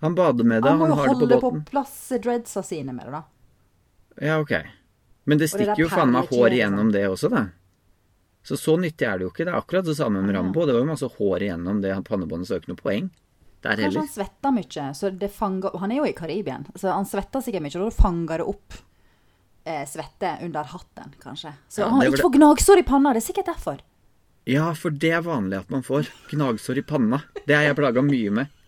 Han 0.03 0.15
bader 0.15 0.47
med 0.47 0.61
det, 0.63 0.69
Han 0.69 0.79
må 0.79 0.85
han 0.87 0.93
jo 0.93 0.95
har 0.99 1.09
det 1.09 1.13
på 1.13 1.19
holde 1.19 1.39
på 1.41 1.49
båten. 1.49 1.63
plass 1.67 1.95
dreadsa 2.23 2.63
sine 2.63 2.93
med 2.95 3.07
det, 3.07 3.11
da. 3.17 3.21
Ja, 4.29 4.37
ok. 4.39 4.53
Men 5.27 5.41
det 5.41 5.49
stikker 5.51 5.73
det 5.75 5.83
jo 5.83 5.89
faen 5.91 6.11
meg 6.13 6.31
hår 6.31 6.55
igjennom 6.55 6.91
det 6.93 7.03
også, 7.09 7.31
da. 7.33 7.43
Så 8.43 8.57
så 8.59 8.75
nyttig 8.79 9.07
er 9.07 9.19
det 9.19 9.27
jo 9.27 9.31
ikke. 9.31 9.45
Det 9.47 9.53
er 9.53 9.59
akkurat 9.61 9.85
det 9.87 9.95
samme 9.95 10.21
med 10.21 10.35
Rambo. 10.35 10.65
Det 10.67 10.75
var 10.75 10.83
jo 10.83 10.89
masse 10.89 11.07
hår 11.17 11.45
igjennom 11.45 11.79
det 11.83 11.93
pannebåndet, 12.09 12.47
så 12.47 12.53
det 12.53 12.57
er 12.57 12.59
jo 12.59 12.65
ikke 12.65 12.73
noe 12.75 12.83
poeng 12.83 13.11
der 13.63 13.79
Kanskje 13.79 14.01
han 14.01 14.09
svetter 14.11 14.51
mye, 14.51 14.87
så 14.91 15.09
det 15.15 15.29
fanger 15.31 15.77
Han 15.79 15.91
er 15.93 16.01
jo 16.01 16.07
i 16.09 16.15
Karibien, 16.17 16.65
så 16.75 16.91
han 16.91 17.05
svetter 17.07 17.43
sikkert 17.45 17.63
mye, 17.63 17.77
og 17.79 17.87
da 17.87 17.95
fanger 17.95 18.41
det 18.43 18.47
opp 18.51 18.75
eh, 19.63 19.85
svette 19.87 20.33
under 20.43 20.67
hatten, 20.73 21.13
kanskje. 21.23 21.53
Så 21.71 21.85
Ja, 21.85 21.87
han 21.87 22.03
det 22.03 22.09
ikke 22.11 22.25
får 22.25 22.35
gnagsår 22.37 22.81
i 22.81 22.85
panna. 22.89 23.13
Det 23.15 23.23
er 23.23 23.27
sikkert 23.29 23.51
derfor. 23.53 23.79
Ja, 24.51 24.73
for 24.75 24.91
det 24.91 25.13
er 25.15 25.23
vanlig 25.23 25.61
at 25.61 25.71
man 25.71 25.85
får 25.87 26.11
gnagsår 26.33 26.81
i 26.81 26.83
panna. 26.83 27.21
Det 27.47 27.55
har 27.55 27.69
jeg 27.69 27.79
plaga 27.79 28.03
mye 28.03 28.35
med. 28.41 28.59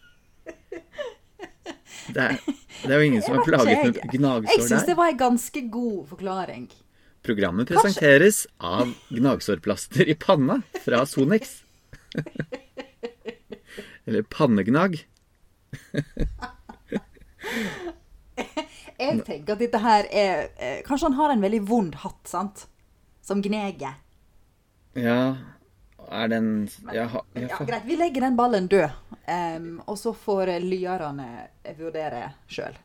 Det 2.16 2.22
er, 2.22 2.40
Det 2.86 2.94
er 2.94 3.00
jo 3.02 3.06
ingen 3.10 3.24
som 3.26 3.36
har 3.36 3.48
plaget 3.48 3.80
med 3.82 3.96
Jeg 3.98 4.12
gnagsår 4.20 4.68
syns 4.70 4.86
det 4.88 4.96
var 4.96 5.12
en 5.12 5.18
ganske 5.18 5.62
god 5.74 6.02
forklaring. 6.12 6.68
Programmet 7.26 7.68
presenteres 7.68 8.48
av 8.58 8.94
gnagsårplaster 9.10 10.10
i 10.10 10.16
panna 10.16 10.62
fra 10.86 11.06
Sonex. 11.06 11.64
Eller 14.06 14.22
pannegnag. 14.22 15.00
Jeg 18.96 19.24
tenker 19.26 19.56
at 19.56 19.60
dette 19.60 19.80
her 19.82 20.08
er 20.08 20.46
eh, 20.56 20.78
Kanskje 20.86 21.10
han 21.10 21.18
har 21.18 21.34
en 21.34 21.44
veldig 21.44 21.62
vond 21.68 21.98
hatt, 22.06 22.22
sant? 22.30 22.68
Som 23.26 23.42
gneger. 23.44 23.98
Ja, 24.96 25.36
er 26.06 26.28
den 26.32 26.70
ja, 26.94 27.10
ha, 27.12 27.26
ja, 27.34 27.48
Ja, 27.50 27.58
greit, 27.66 27.84
vi 27.90 27.98
legger 28.00 28.22
den 28.28 28.38
ballen 28.38 28.70
død. 28.72 28.90
Um, 29.26 29.82
og 29.90 29.98
så 29.98 30.14
får 30.14 30.60
lyerne 30.62 31.48
vurdere 31.80 32.36
sjøl. 32.48 32.78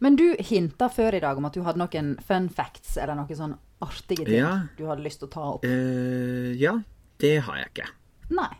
Men 0.00 0.16
du 0.18 0.24
hinta 0.38 0.88
før 0.92 1.16
i 1.16 1.22
dag 1.22 1.38
om 1.38 1.46
at 1.48 1.56
du 1.56 1.62
hadde 1.66 1.80
noen 1.80 2.14
fun 2.26 2.48
facts 2.52 2.96
eller 3.00 3.16
noen 3.18 3.38
sånn 3.38 3.54
artige 3.84 4.24
ting 4.26 4.38
Ja. 4.40 4.52
du 4.78 4.86
hadde 4.88 5.04
lyst 5.04 5.20
til 5.22 5.28
å 5.28 5.32
ta 5.32 5.44
opp. 5.54 5.64
Uh, 5.64 6.52
ja, 6.56 6.74
det 7.22 7.34
har 7.46 7.62
jeg 7.62 7.70
ikke. 7.74 7.88
Nei. 8.36 8.50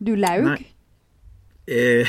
Du 0.00 0.14
laug? 0.16 0.46
Nei. 0.46 0.62
Eh, 1.70 2.08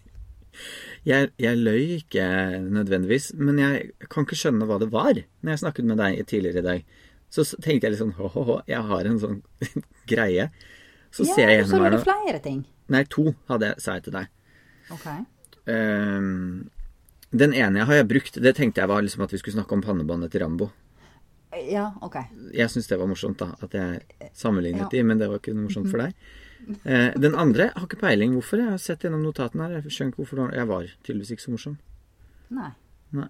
jeg, 1.10 1.30
jeg 1.40 1.60
løy 1.60 1.96
ikke 2.00 2.24
nødvendigvis, 2.66 3.30
men 3.38 3.60
jeg 3.62 4.08
kan 4.12 4.26
ikke 4.26 4.38
skjønne 4.40 4.66
hva 4.68 4.80
det 4.82 4.90
var. 4.92 5.20
Når 5.40 5.54
jeg 5.54 5.62
snakket 5.64 5.88
med 5.88 6.00
deg 6.02 6.20
tidligere 6.28 6.64
i 6.64 6.66
dag, 6.66 6.98
så 7.30 7.44
tenkte 7.62 7.86
jeg 7.86 7.94
litt 7.94 8.02
sånn 8.02 8.16
hå-hå-hå, 8.18 8.58
jeg 8.68 8.82
har 8.90 9.08
en 9.08 9.20
sånn 9.22 9.38
greie. 10.12 10.50
Så 11.14 11.24
ja, 11.26 11.34
ser 11.36 11.52
jeg 11.54 11.64
så 11.66 11.76
gjennom 11.78 11.86
her 11.86 11.96
det 11.96 12.02
flere 12.04 12.42
ting. 12.42 12.60
Nei, 12.90 13.04
to 13.10 13.30
hadde 13.50 13.70
jeg, 13.70 13.82
sa 13.82 13.96
jeg 13.96 14.06
til 14.08 14.16
deg. 14.18 14.30
Ok. 14.94 15.06
Ehm, 15.70 16.68
den 17.30 17.52
ene 17.54 17.78
jeg 17.82 17.86
har 17.86 17.94
jeg 18.00 18.08
brukt, 18.10 18.38
det 18.42 18.54
tenkte 18.56 18.80
jeg 18.82 18.88
var 18.90 19.02
liksom 19.02 19.22
at 19.24 19.32
vi 19.32 19.38
skulle 19.38 19.56
snakke 19.58 19.72
om 19.76 19.82
pannebåndet 19.82 20.32
til 20.32 20.42
Rambo. 20.42 20.70
Ja, 21.70 21.92
ok. 22.02 22.16
Jeg 22.54 22.70
syns 22.70 22.86
det 22.90 22.98
var 22.98 23.08
morsomt, 23.10 23.38
da, 23.42 23.52
at 23.62 23.72
jeg 23.74 24.02
sammenlignet 24.38 24.86
Ja. 24.86 24.88
de, 24.92 25.02
men 25.02 25.18
det 25.18 25.28
var 25.28 25.38
ikke 25.40 25.54
noe 25.54 25.66
morsomt 25.68 25.90
for 25.90 25.98
deg. 25.98 26.14
Eh, 26.84 27.12
den 27.18 27.34
andre 27.34 27.70
har 27.74 27.86
ikke 27.86 27.98
peiling 28.00 28.34
hvorfor. 28.36 28.58
Jeg 28.62 28.70
har 28.70 28.78
sett 28.78 29.00
gjennom 29.06 29.22
notatene 29.24 29.66
her. 29.66 29.80
Jeg 29.80 29.90
skjønner 29.90 30.12
ikke 30.12 30.22
hvorfor 30.24 30.52
jeg 30.54 30.66
var 30.68 30.90
tydeligvis 31.02 31.30
ikke 31.34 31.42
så 31.46 31.54
morsom. 31.54 31.78
Nei. 32.50 32.70
Nei. 33.12 33.28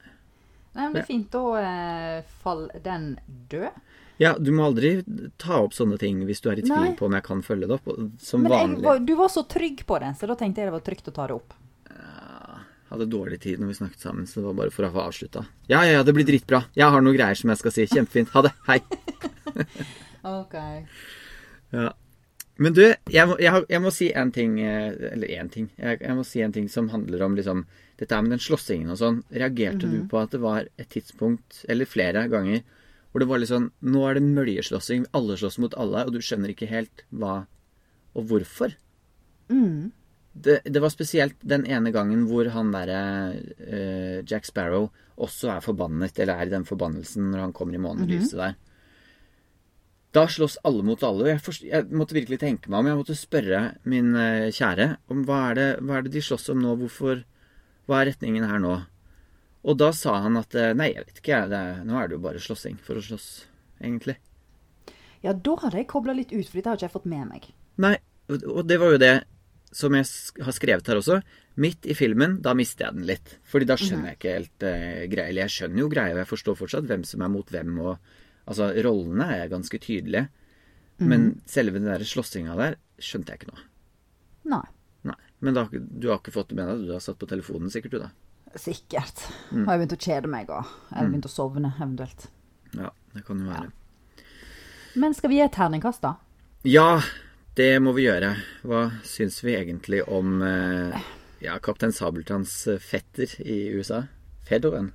Nei, 0.75 0.83
men 0.85 0.93
det 0.95 1.01
er 1.03 1.07
fint. 1.09 1.31
å 1.35 1.55
eh, 1.59 2.23
falle 2.43 2.81
den 2.85 3.19
død. 3.51 3.71
Ja, 4.21 4.35
du 4.37 4.51
må 4.53 4.67
aldri 4.69 5.03
ta 5.41 5.63
opp 5.65 5.73
sånne 5.73 5.97
ting 5.99 6.21
hvis 6.29 6.43
du 6.45 6.51
er 6.51 6.59
i 6.61 6.63
tvil 6.67 6.91
Nei. 6.91 6.97
på 6.99 7.07
om 7.09 7.15
jeg 7.17 7.25
kan 7.25 7.41
følge 7.43 7.67
det 7.71 7.79
opp. 7.79 7.89
Som 8.21 8.43
Men 8.45 8.53
jeg, 8.53 8.67
vanlig. 8.69 8.85
var, 8.85 8.99
du 8.99 9.15
var 9.17 9.29
så 9.33 9.47
trygg 9.49 9.87
på 9.89 9.99
det, 10.03 10.13
så 10.21 10.29
da 10.29 10.37
tenkte 10.37 10.61
jeg 10.61 10.69
det 10.69 10.77
var 10.77 10.85
trygt 10.85 11.09
å 11.09 11.15
ta 11.17 11.27
det 11.31 11.39
opp. 11.39 11.55
Hadde 12.91 13.07
dårlig 13.07 13.39
tid 13.45 13.61
når 13.63 13.71
vi 13.71 13.79
snakket 13.79 14.03
sammen, 14.03 14.27
så 14.27 14.41
det 14.41 14.49
var 14.49 14.59
bare 14.65 14.75
for 14.75 14.87
å 14.87 14.91
få 14.91 15.05
avslutta. 15.07 15.45
Ja, 15.71 15.85
ja, 15.87 16.01
ja, 16.01 16.03
det 16.07 16.15
blir 16.17 16.27
dritbra. 16.27 16.65
Jeg 16.75 16.91
har 16.91 17.05
noen 17.05 17.15
greier 17.15 17.39
som 17.39 17.53
jeg 17.53 17.61
skal 17.61 17.75
si. 17.77 17.87
Kjempefint. 17.91 18.33
Ha 18.35 18.47
det. 18.49 18.55
Hei. 18.67 18.81
Ok. 20.21 20.53
Ja. 21.73 21.93
Men 22.61 22.75
du, 22.77 22.83
jeg 23.09 23.25
må, 23.25 23.39
jeg, 23.41 23.63
jeg 23.73 23.81
må 23.81 23.93
si 23.95 24.11
en 24.13 24.29
ting 24.37 24.59
eh, 24.61 24.91
Eller 25.15 25.31
én 25.41 25.49
ting. 25.49 25.71
Jeg, 25.81 25.97
jeg 26.03 26.17
må 26.19 26.25
si 26.29 26.43
en 26.45 26.53
ting 26.53 26.67
som 26.69 26.91
handler 26.93 27.23
om 27.25 27.39
liksom 27.39 27.63
Dette 28.01 28.19
med 28.21 28.35
den 28.35 28.43
slåssingen 28.43 28.93
og 28.93 28.99
sånn. 29.01 29.23
Reagerte 29.33 29.89
du 29.89 30.03
på 30.11 30.21
at 30.21 30.35
det 30.35 30.43
var 30.43 30.69
et 30.81 30.91
tidspunkt, 30.93 31.63
eller 31.73 31.89
flere 31.89 32.27
ganger, 32.33 32.63
hvor 33.13 33.21
det 33.25 33.29
var 33.29 33.41
litt 33.41 33.51
sånn 33.53 33.71
Nå 33.81 34.05
er 34.09 34.17
det 34.17 34.27
møljeslåssing. 34.29 35.09
Alle 35.17 35.37
slåss 35.41 35.57
mot 35.61 35.77
alle, 35.81 36.05
og 36.05 36.13
du 36.17 36.21
skjønner 36.25 36.53
ikke 36.53 36.69
helt 36.71 37.05
hva 37.13 37.43
og 38.17 38.29
hvorfor. 38.29 38.73
Det, 40.33 40.61
det 40.65 40.81
var 40.81 40.93
spesielt 40.95 41.35
den 41.43 41.65
ene 41.67 41.91
gangen 41.93 42.23
hvor 42.31 42.47
han 42.55 42.71
derre 42.73 43.01
uh, 43.35 44.21
Jack 44.31 44.47
Sparrow 44.47 44.91
også 45.21 45.51
er 45.57 45.65
forbannet, 45.65 46.17
eller 46.23 46.39
er 46.39 46.47
i 46.49 46.53
den 46.55 46.65
forbannelsen 46.69 47.33
når 47.33 47.43
han 47.49 47.53
kommer 47.57 47.75
i 47.77 47.83
månelyset 47.83 48.39
der. 48.39 48.55
Da 50.15 50.25
slåss 50.31 50.57
alle 50.67 50.83
mot 50.87 51.03
alle. 51.07 51.23
og 51.27 51.29
Jeg, 51.31 51.43
forst- 51.45 51.67
jeg 51.67 51.87
måtte 51.95 52.15
virkelig 52.17 52.39
tenke 52.43 52.71
meg 52.71 52.81
om. 52.81 52.87
Jeg 52.91 52.99
måtte 52.99 53.19
spørre 53.19 53.61
min 53.91 54.15
uh, 54.17 54.49
kjære 54.55 54.87
om 55.11 55.25
hva 55.27 55.41
er, 55.51 55.59
det, 55.59 55.69
hva 55.87 55.99
er 55.99 56.07
det 56.07 56.15
de 56.17 56.23
slåss 56.25 56.49
om 56.55 56.63
nå? 56.63 56.77
Hvorfor 56.81 57.21
Hva 57.91 58.01
er 58.01 58.11
retningen 58.13 58.47
her 58.47 58.59
nå? 58.63 58.77
Og 59.67 59.77
da 59.77 59.91
sa 59.93 60.15
han 60.25 60.39
at 60.41 60.55
eh, 60.57 60.71
nei, 60.73 60.87
jeg 60.95 61.03
vet 61.05 61.19
ikke, 61.21 61.33
jeg. 61.35 61.49
Det, 61.51 61.63
nå 61.85 61.97
er 62.01 62.07
det 62.09 62.15
jo 62.17 62.23
bare 62.25 62.41
slåssing 62.41 62.79
for 62.81 62.97
å 62.97 63.03
slåss, 63.05 63.27
egentlig. 63.83 64.15
Ja, 65.21 65.35
da 65.37 65.57
hadde 65.61 65.77
jeg 65.83 65.89
kobla 65.91 66.15
litt 66.17 66.31
ut, 66.33 66.47
for 66.49 66.57
det 66.63 66.65
har 66.71 66.79
ikke 66.79 66.87
jeg 66.87 66.95
fått 66.95 67.09
med 67.11 67.27
meg. 67.29 67.49
Nei, 67.83 67.97
og 68.31 68.63
det 68.71 68.79
var 68.81 68.95
jo 68.95 69.01
det 69.03 69.11
som 69.73 69.95
jeg 69.95 70.07
har 70.45 70.57
skrevet 70.57 70.91
her 70.91 71.01
også. 71.01 71.21
Midt 71.61 71.87
i 71.91 71.95
filmen, 71.95 72.39
da 72.43 72.55
mister 72.59 72.89
jeg 72.89 72.99
den 72.99 73.07
litt. 73.09 73.37
Fordi 73.47 73.69
da 73.69 73.77
skjønner 73.79 74.13
jeg 74.13 74.19
ikke 74.19 74.35
helt 74.37 74.67
uh, 74.67 75.05
greia. 75.13 75.29
Eller 75.29 75.45
jeg 75.45 75.55
skjønner 75.57 75.83
jo 75.83 75.91
greia, 75.93 76.15
og 76.17 76.23
jeg 76.23 76.31
forstår 76.31 76.59
fortsatt 76.59 76.89
hvem 76.91 77.05
som 77.07 77.25
er 77.27 77.33
mot 77.33 77.55
hvem. 77.55 77.79
og 77.85 78.51
Altså, 78.51 78.71
rollene 78.83 79.29
er 79.37 79.51
ganske 79.53 79.79
tydelige. 79.83 80.27
Men 81.01 81.31
selve 81.49 81.79
den 81.79 81.89
der 81.89 82.03
slåssinga 82.05 82.57
der 82.59 82.77
skjønte 83.01 83.33
jeg 83.33 83.41
ikke 83.41 83.53
noe. 83.55 83.63
Nei. 84.53 84.65
Nei. 85.09 85.17
Men 85.41 85.57
da, 85.57 85.65
du 85.73 86.11
har 86.11 86.21
ikke 86.21 86.35
fått 86.35 86.51
det 86.51 86.59
med 86.59 86.69
deg? 86.69 86.83
Du 86.89 86.93
har 86.93 87.05
satt 87.05 87.21
på 87.21 87.29
telefonen 87.31 87.73
sikkert, 87.73 87.95
du, 87.95 88.03
da. 88.03 88.59
Sikkert. 88.61 89.23
Mm. 89.49 89.65
Har 89.65 89.77
jeg 89.77 89.83
begynt 89.83 89.95
å 89.97 90.01
kjede 90.05 90.31
meg 90.31 90.51
og 90.53 90.73
Eller 90.91 91.13
begynt 91.13 91.29
å 91.29 91.33
sovne, 91.33 91.73
eventuelt. 91.79 92.27
Ja, 92.77 92.91
det 93.15 93.25
kan 93.27 93.41
jo 93.41 93.49
være. 93.49 93.71
Men 95.01 95.15
skal 95.17 95.33
vi 95.33 95.39
gi 95.39 95.47
et 95.47 95.55
terningkast, 95.55 96.03
da? 96.05 96.17
Ja, 96.69 97.01
det 97.59 97.73
må 97.83 97.93
vi 97.97 98.07
gjøre. 98.07 98.35
Hva 98.67 98.85
syns 99.07 99.41
vi 99.45 99.57
egentlig 99.59 100.03
om 100.09 100.41
eh, 100.47 101.09
ja, 101.43 101.57
kaptein 101.63 101.95
Sabeltanns 101.95 102.55
eh, 102.71 102.81
fetter 102.83 103.33
i 103.43 103.63
USA? 103.75 104.05
Fedoren? 104.49 104.93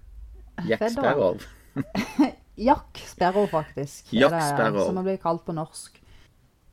Jack 0.67 0.87
Sparrow. 0.93 1.41
Jack 2.67 3.01
Sparrow, 3.07 3.47
faktisk. 3.51 4.13
Jack 4.15 4.31
det 4.37 4.45
Sparrow. 4.53 4.85
Som 4.87 5.01
han 5.01 5.07
blir 5.07 5.19
kalt 5.21 5.43
på 5.45 5.55
norsk. 5.55 5.99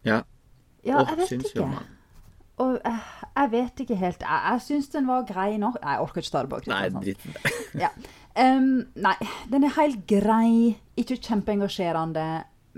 Ja. 0.06 0.22
Ja, 0.82 1.02
jeg 1.02 1.18
vet 1.18 1.28
syns 1.30 1.50
ikke. 1.50 1.66
Og 2.62 2.78
eh, 2.86 3.10
jeg 3.32 3.52
vet 3.52 3.82
ikke 3.84 3.98
helt. 3.98 4.22
Jeg, 4.22 4.40
jeg 4.52 4.64
syns 4.68 4.90
den 4.94 5.10
var 5.10 5.26
grei 5.26 5.56
nok. 5.58 5.78
Nei, 5.82 5.96
jeg 5.96 6.06
orker 6.06 6.22
ikke 6.22 6.34
ta 6.34 6.44
det 6.46 6.52
bak. 6.54 6.70
Nei, 6.70 6.84
dritt. 6.98 7.28
Ja. 7.82 7.88
Um, 8.32 8.86
nei, 8.96 9.16
den 9.52 9.66
er 9.66 9.74
helt 9.76 10.06
grei. 10.08 10.76
Ikke 11.00 11.18
kjempeengasjerende, 11.18 12.26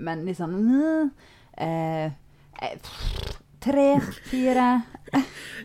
men 0.03 0.25
litt 0.27 0.39
sånn 0.41 0.55
mm, 2.55 2.65
eh, 2.69 3.35
Tre, 3.65 3.87
fire 4.29 4.65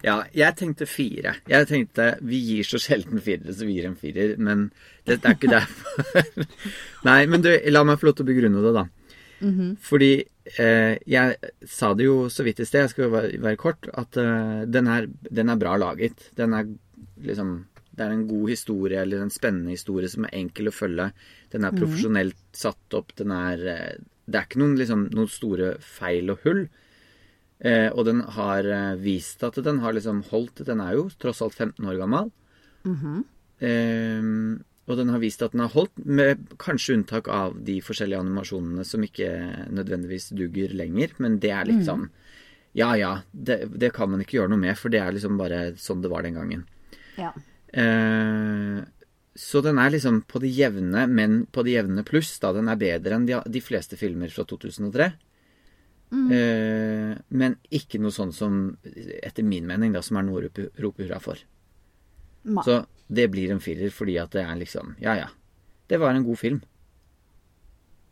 Ja, 0.00 0.22
jeg 0.32 0.56
tenkte 0.56 0.86
fire. 0.88 1.34
Jeg 1.50 1.66
tenkte 1.68 2.14
vi 2.24 2.38
gir 2.40 2.64
så 2.64 2.78
sjelden 2.80 3.20
firere, 3.20 3.52
så 3.52 3.66
vi 3.68 3.76
gir 3.76 3.90
en 3.90 3.98
firer. 3.98 4.38
Men 4.40 4.70
det, 5.04 5.18
det 5.20 5.28
er 5.28 5.36
ikke 5.36 5.50
derfor. 5.58 6.46
Nei, 7.04 7.18
men 7.28 7.44
du, 7.44 7.50
la 7.68 7.82
meg 7.84 8.00
få 8.00 8.08
lov 8.08 8.16
til 8.16 8.24
å 8.24 8.30
begrunne 8.30 8.62
det, 8.64 8.72
da. 8.78 8.86
Fordi 9.84 10.10
eh, 10.20 10.94
jeg 11.08 11.52
sa 11.68 11.92
det 11.96 12.06
jo 12.06 12.28
så 12.32 12.44
vidt 12.46 12.60
i 12.60 12.68
sted, 12.68 12.84
jeg 12.84 12.92
skal 12.92 13.06
jo 13.06 13.14
være, 13.14 13.40
være 13.40 13.60
kort, 13.60 13.88
at 13.88 14.16
eh, 14.20 14.62
den, 14.68 14.88
er, 14.92 15.08
den 15.08 15.52
er 15.52 15.60
bra 15.60 15.76
laget. 15.80 16.30
Den 16.36 16.56
er 16.56 16.70
liksom 17.24 17.66
Det 17.90 18.06
er 18.06 18.12
en 18.14 18.28
god 18.28 18.48
historie, 18.48 19.00
eller 19.02 19.20
en 19.20 19.32
spennende 19.32 19.74
historie 19.74 20.08
som 20.08 20.24
er 20.24 20.36
enkel 20.38 20.70
å 20.70 20.72
følge. 20.72 21.10
Den 21.52 21.66
er 21.66 21.74
profesjonelt 21.76 22.38
satt 22.56 22.96
opp. 22.96 23.12
Den 23.18 23.34
er 23.34 23.64
eh, 23.68 23.96
Det 24.30 24.38
er 24.38 24.46
ikke 24.46 24.62
noen, 24.62 24.76
liksom, 24.78 25.08
noen 25.16 25.30
store 25.30 25.74
feil 25.82 26.30
og 26.32 26.44
hull. 26.46 26.64
Eh, 27.60 27.90
og 27.92 28.06
den 28.08 28.22
har 28.38 28.64
eh, 28.64 28.94
vist 29.02 29.42
at 29.44 29.58
den 29.60 29.82
har 29.82 29.92
liksom 29.92 30.22
holdt 30.30 30.62
Den 30.64 30.80
er 30.80 30.94
jo 30.96 31.10
tross 31.20 31.42
alt 31.44 31.58
15 31.58 31.84
år 31.84 31.98
gammel. 32.00 32.30
eh, 33.60 34.62
og 34.90 34.96
den 34.98 35.12
har 35.12 35.20
vist 35.22 35.42
at 35.44 35.52
den 35.52 35.60
har 35.62 35.70
holdt, 35.70 35.92
med 36.02 36.40
kanskje 36.58 36.96
unntak 36.96 37.28
av 37.30 37.58
de 37.62 37.76
forskjellige 37.84 38.22
animasjonene 38.24 38.82
som 38.88 39.04
ikke 39.06 39.28
nødvendigvis 39.70 40.30
duger 40.34 40.72
lenger. 40.74 41.12
Men 41.22 41.36
det 41.42 41.52
er 41.54 41.68
litt 41.68 41.84
sånn 41.86 42.08
Ja 42.74 42.94
ja, 42.98 43.12
det, 43.30 43.64
det 43.82 43.92
kan 43.94 44.10
man 44.10 44.20
ikke 44.22 44.38
gjøre 44.38 44.50
noe 44.54 44.62
med, 44.62 44.76
for 44.78 44.90
det 44.90 45.00
er 45.02 45.14
liksom 45.14 45.38
bare 45.38 45.76
sånn 45.78 46.02
det 46.02 46.10
var 46.10 46.22
den 46.26 46.38
gangen. 46.38 46.64
Ja. 47.18 47.30
Eh, 47.70 48.80
så 49.40 49.62
den 49.64 49.78
er 49.80 49.90
liksom 49.94 50.20
på 50.28 50.40
det 50.42 50.50
jevne, 50.52 51.06
men 51.08 51.46
på 51.48 51.62
det 51.64 51.72
jevne 51.78 52.02
pluss. 52.04 52.34
Da 52.42 52.50
den 52.52 52.68
er 52.68 52.76
bedre 52.80 53.16
enn 53.16 53.24
de, 53.28 53.38
de 53.48 53.62
fleste 53.64 53.96
filmer 53.96 54.28
fra 54.34 54.44
2003. 54.44 55.06
Eh, 56.10 57.12
men 57.38 57.54
ikke 57.70 58.00
noe 58.02 58.10
sånn 58.12 58.32
som, 58.34 58.56
etter 59.22 59.46
min 59.46 59.66
mening, 59.68 59.92
da, 59.94 60.02
som 60.02 60.18
er 60.18 60.26
noe 60.26 60.40
å 60.40 60.44
rope, 60.48 60.66
hurra 61.04 61.20
for. 61.22 61.38
Ma. 62.50 62.64
Så 62.66 62.80
det 63.08 63.28
blir 63.30 63.52
en 63.54 63.60
firer 63.62 63.92
fordi 63.94 64.16
at 64.22 64.32
det 64.32 64.42
er 64.46 64.56
liksom 64.56 64.94
Ja 65.02 65.12
ja. 65.18 65.26
Det 65.90 65.98
var 66.00 66.14
en 66.14 66.24
god 66.24 66.38
film. 66.40 66.60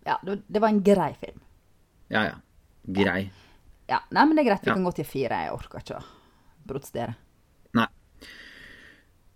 ja 0.05 0.17
det, 0.25 0.59
var 0.61 0.69
en 0.69 0.83
grei 0.85 1.13
film. 1.21 1.41
Ja 2.13 2.25
ja. 2.27 2.35
Grei. 2.85 3.31
Ja, 3.89 4.01
Nei, 4.11 4.25
men 4.27 4.37
det 4.37 4.43
er 4.45 4.49
greit. 4.51 4.65
Vi 4.65 4.69
Ja. 4.71 4.75
kan 4.75 4.85
gå 4.85 4.95
til 4.97 5.05
fire. 5.09 5.39
Jeg 5.45 5.53
orker 5.53 5.79
ikke 5.81 5.99
å 6.01 6.05
protestere. 6.69 7.15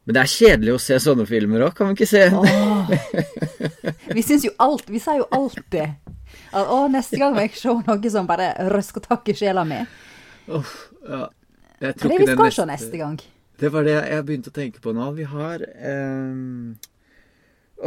Men 0.02 0.16
det 0.16 0.22
er 0.22 0.30
kjedelig 0.32 0.72
å 0.74 0.80
se 0.82 0.98
sånne 1.02 1.26
filmer 1.28 1.62
òg, 1.68 1.76
kan 1.78 1.92
vi 1.92 1.94
ikke 1.94 2.08
se? 2.10 2.24
Vi 4.16 4.24
syns 4.26 4.46
jo 4.48 4.50
alt 4.60 4.88
Vi 4.90 4.98
sier 5.00 5.20
jo 5.22 5.28
alltid 5.32 5.94
at 6.52 6.68
å, 6.68 6.80
neste 6.92 7.20
gang 7.20 7.36
må 7.36 7.44
jeg 7.44 7.54
se 7.56 7.72
noe 7.86 8.10
som 8.12 8.26
bare 8.28 8.50
røsker 8.72 9.04
tak 9.04 9.28
i 9.28 9.34
sjela 9.36 9.62
mi. 9.68 9.78
Oh, 10.52 10.72
ja. 11.06 11.26
Jeg 11.82 11.96
tror 11.98 12.12
det 12.12 12.16
ikke 12.16 12.28
den 12.28 12.38
skal 12.38 12.54
se 12.56 12.66
neste 12.68 13.00
gang? 13.00 13.16
Det 13.62 13.70
var 13.72 13.86
det 13.86 13.94
jeg 13.94 14.26
begynte 14.26 14.52
å 14.52 14.56
tenke 14.56 14.82
på 14.84 14.92
nå. 14.96 15.06
Vi 15.16 15.26
har 15.28 15.64
eh, 15.64 16.34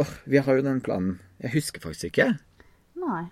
oh, 0.02 0.12
Vi 0.24 0.42
har 0.42 0.58
jo 0.58 0.66
den 0.66 0.82
planen. 0.84 1.18
Jeg 1.42 1.54
husker 1.58 1.84
faktisk 1.84 2.10
ikke. 2.10 2.30
Nei. 3.02 3.24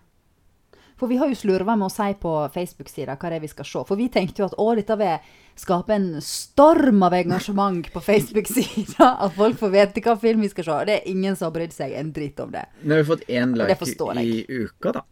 For 1.04 1.08
vi 1.12 1.16
har 1.20 1.28
jo 1.28 1.36
slurva 1.36 1.74
med 1.76 1.90
å 1.90 1.92
si 1.92 2.14
på 2.16 2.30
Facebook-sida 2.54 3.18
hva 3.20 3.28
det 3.28 3.36
er 3.36 3.42
vi 3.42 3.48
skal 3.50 3.66
se. 3.68 3.80
For 3.84 4.00
vi 4.00 4.06
tenkte 4.08 4.40
jo 4.40 4.46
at 4.46 4.54
å, 4.56 4.64
dette 4.72 4.94
vil 4.96 5.26
skape 5.60 5.92
en 5.92 6.06
storm 6.24 7.02
av 7.04 7.12
engasjement 7.18 7.90
på 7.92 8.00
Facebook-sida. 8.06 9.08
At 9.26 9.34
folk 9.36 9.58
får 9.60 9.72
vite 9.74 10.00
hva 10.06 10.14
film 10.22 10.46
vi 10.46 10.48
skal 10.48 10.64
se. 10.64 10.76
Det 10.88 10.94
er 10.96 11.10
ingen 11.12 11.36
som 11.36 11.50
har 11.50 11.52
brydd 11.58 11.74
seg 11.76 11.92
en 12.00 12.12
dritt 12.16 12.40
om 12.40 12.54
det. 12.54 12.62
Nå 12.80 12.96
har 12.96 13.02
vi 13.02 13.08
fått 13.10 13.26
én 13.28 13.52
like 13.52 14.24
i 14.24 14.62
uka, 14.64 14.94
da. 14.96 15.02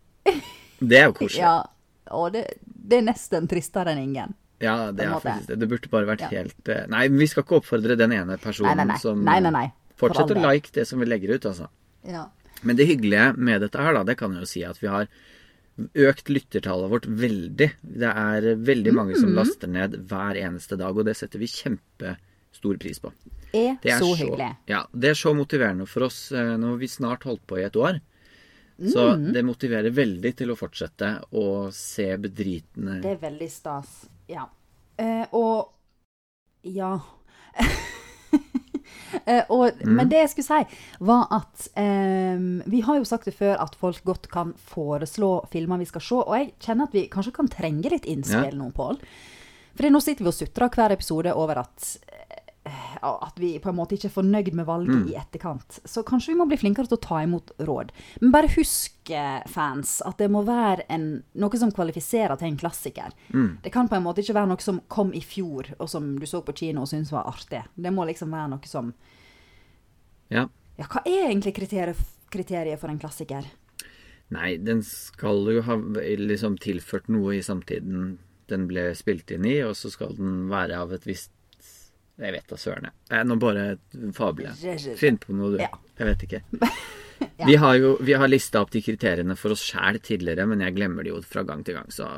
Det 0.81 1.01
er 1.03 1.11
jo 1.11 1.19
koselig. 1.19 1.43
Ja, 1.45 1.59
og 2.17 2.33
det, 2.33 2.47
det 2.65 3.03
er 3.03 3.05
nesten 3.11 3.51
tristere 3.51 3.93
enn 3.93 4.01
ingen. 4.01 4.33
Ja, 4.65 4.79
det 4.97 5.05
er 5.05 5.13
faktisk 5.21 5.51
det. 5.51 5.59
Det 5.61 5.69
burde 5.75 5.91
bare 5.93 6.09
vært 6.09 6.25
Ja. 6.25 6.31
helt 6.39 6.73
eh, 6.73 6.87
Nei, 6.89 7.03
vi 7.13 7.29
skal 7.29 7.45
ikke 7.45 7.59
oppfordre 7.61 7.99
den 8.01 8.17
ene 8.17 8.39
personen 8.41 8.81
Nei, 8.81 8.89
nei, 8.95 8.97
som 9.03 9.21
nei. 9.29 9.67
Fortsett 10.01 10.33
å 10.33 10.41
like 10.41 10.73
det 10.73 10.87
som 10.89 11.05
vi 11.05 11.11
legger 11.13 11.37
ut, 11.37 11.51
altså. 11.53 11.69
Ja. 12.09 12.31
Men 12.65 12.81
det 12.81 12.89
hyggelige 12.89 13.37
med 13.37 13.61
dette 13.61 13.77
her, 13.77 13.93
da, 13.93 14.07
det 14.09 14.17
kan 14.17 14.33
jeg 14.33 14.47
jo 14.47 14.51
si 14.55 14.65
at 14.65 14.81
vi 14.81 14.89
har 14.89 15.13
økt 15.95 16.29
lyttertallet 16.29 16.91
vårt 16.91 17.07
veldig. 17.07 17.71
Det 17.83 18.11
er 18.11 18.41
veldig 18.57 18.93
mange 18.95 19.15
Mm. 19.17 19.21
som 19.21 19.35
laster 19.35 19.67
ned 19.69 19.93
hver 20.09 20.37
eneste 20.37 20.77
dag, 20.79 20.97
og 20.97 21.05
det 21.05 21.17
setter 21.17 21.39
vi 21.39 21.47
kjempestor 21.47 22.79
pris 22.79 22.99
på. 23.01 23.13
Er, 23.55 23.79
Det 23.83 23.93
er 23.93 23.99
så 24.01 24.15
hyggelig. 24.17 24.57
Ja, 24.67 24.87
det 24.93 25.11
er 25.11 25.15
så 25.15 25.35
motiverende 25.35 25.87
for 25.89 26.03
oss. 26.05 26.31
eh, 26.33 26.57
Nå 26.57 26.71
har 26.71 26.77
vi 26.79 26.87
snart 26.89 27.23
holdt 27.25 27.47
på 27.47 27.59
i 27.59 27.65
et 27.65 27.73
år. 27.77 28.01
Så 28.81 29.17
Mm. 29.17 29.33
det 29.33 29.45
motiverer 29.45 29.91
veldig 29.93 30.35
til 30.37 30.49
å 30.49 30.57
fortsette 30.57 31.23
å 31.33 31.71
se 31.73 32.17
bedritne 32.17 33.01
Det 33.03 33.23
er 33.23 33.31
veldig 33.31 33.51
stas. 33.51 34.09
Ja. 34.29 34.47
Eh, 34.99 35.27
og 35.33 35.69
Ja. 36.65 37.01
Eh, 39.27 39.45
og, 39.49 39.73
Mm. 39.83 39.95
Men 39.97 40.09
det 40.09 40.19
jeg 40.19 40.31
skulle 40.31 40.63
si, 40.63 40.79
var 41.01 41.27
at 41.31 41.69
um, 41.77 42.63
Vi 42.67 42.81
har 42.87 42.99
jo 42.99 43.05
sagt 43.09 43.25
det 43.27 43.35
før 43.35 43.57
at 43.63 43.75
folk 43.79 44.03
godt 44.05 44.29
kan 44.31 44.53
foreslå 44.55 45.47
filmer 45.51 45.79
vi 45.79 45.89
skal 45.89 46.05
se, 46.05 46.15
og 46.23 46.35
jeg 46.37 46.53
kjenner 46.61 46.89
at 46.89 46.97
vi 46.97 47.09
kanskje 47.11 47.35
kan 47.37 47.49
trenge 47.51 47.91
litt 47.91 48.07
innspill 48.07 48.57
nå, 48.59 48.71
Pål. 48.77 48.99
For 49.73 49.89
nå 49.89 50.01
sitter 50.05 50.27
vi 50.27 50.29
og 50.33 50.37
sutrer 50.37 50.69
hver 50.69 50.93
episode 50.93 51.33
over 51.33 51.63
at 51.65 51.87
at 53.03 53.39
vi 53.43 53.57
på 53.59 53.71
en 53.73 53.77
måte 53.77 53.97
ikke 53.97 54.07
er 54.07 54.15
fornøyd 54.15 54.53
med 54.55 54.67
valget 54.69 54.95
Mm. 54.95 55.09
i 55.11 55.17
etterkant. 55.19 55.81
Så 55.85 56.05
kanskje 56.07 56.29
vi 56.33 56.39
må 56.39 56.47
bli 56.47 56.57
flinkere 56.57 56.87
til 56.87 56.97
å 56.97 57.01
ta 57.03 57.17
imot 57.25 57.51
råd. 57.59 57.91
Men 58.21 58.31
bare 58.31 58.49
husk, 58.55 59.11
eh, 59.11 59.43
fans, 59.49 60.01
at 60.07 60.19
det 60.19 60.31
må 60.31 60.45
være 60.47 60.85
en, 60.89 61.25
noe 61.35 61.59
som 61.59 61.73
kvalifiserer 61.73 62.39
til 62.39 62.49
en 62.49 62.57
klassiker. 62.57 63.11
Mm. 63.33 63.59
Det 63.63 63.73
kan 63.73 63.89
på 63.89 63.97
en 63.97 64.05
måte 64.05 64.23
ikke 64.23 64.35
være 64.35 64.49
noe 64.49 64.61
som 64.63 64.81
kom 64.89 65.13
i 65.13 65.21
fjor, 65.21 65.75
og 65.81 65.89
som 65.89 66.19
du 66.19 66.27
så 66.27 66.43
på 66.45 66.55
kino 66.55 66.83
og 66.83 66.89
syntes 66.89 67.11
var 67.11 67.25
artig. 67.27 67.65
Det 67.77 67.93
må 67.93 68.07
liksom 68.07 68.31
være 68.31 68.51
noe 68.51 68.67
som 68.67 68.95
Ja. 70.31 70.47
Ja, 70.79 70.85
hva 70.87 71.03
er 71.05 71.29
egentlig 71.31 71.55
kriteriet, 71.55 71.97
kriteriet 72.31 72.79
for 72.79 72.89
en 72.89 72.99
klassiker? 72.99 73.45
Nei, 74.31 74.57
den 74.57 74.81
skal 74.83 75.45
jo 75.53 75.61
ha 75.63 75.77
liksom 75.77 76.57
tilført 76.59 77.09
noe 77.09 77.35
i 77.37 77.43
samtiden 77.43 78.19
den 78.49 78.67
ble 78.69 78.95
spilt 78.95 79.31
inn 79.31 79.45
i, 79.45 79.61
og 79.63 79.75
så 79.75 79.91
skal 79.91 80.15
den 80.17 80.49
være 80.49 80.79
av 80.79 80.93
et 80.93 81.05
visst 81.05 81.31
Jeg 82.21 82.33
vet 82.33 82.47
da 82.49 82.57
søren, 82.61 82.91
jeg. 83.11 83.25
Nå 83.27 83.37
bare 83.41 83.79
fabler 84.15 84.53
jeg. 84.61 84.97
Finn 85.01 85.17
på 85.19 85.33
noe, 85.35 85.55
du. 85.55 85.59
Ja. 85.63 85.69
Jeg 85.99 86.07
vet 86.11 86.27
ikke. 86.29 86.43
Vi 87.47 87.55
har 87.57 87.77
jo 87.79 87.93
vi 88.03 88.13
har 88.19 88.27
lista 88.29 88.61
opp 88.61 88.71
de 88.75 88.81
kriteriene 88.83 89.37
for 89.39 89.55
oss 89.55 89.63
sjæl 89.63 90.01
tidligere, 90.03 90.43
men 90.51 90.59
jeg 90.65 90.75
glemmer 90.75 91.05
det 91.07 91.13
jo 91.13 91.21
fra 91.23 91.45
gang 91.47 91.63
til 91.65 91.77
gang, 91.79 91.87
så 91.95 92.09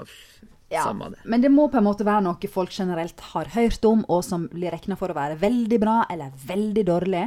Ja, 0.72 0.80
samme 0.87 1.11
det. 1.12 1.18
Men 1.28 1.42
det 1.44 1.50
må 1.52 1.66
på 1.70 1.76
en 1.76 1.85
måte 1.85 2.07
være 2.09 2.22
noe 2.24 2.48
folk 2.48 2.72
generelt 2.72 3.20
har 3.35 3.50
hørt 3.52 3.85
om, 3.85 4.04
og 4.09 4.24
som 4.24 4.46
blir 4.48 4.72
regna 4.72 4.96
for 4.96 5.12
å 5.12 5.16
være 5.16 5.37
veldig 5.42 5.78
bra 5.83 5.98
eller 6.11 6.33
veldig 6.48 6.85
dårlig. 6.88 7.26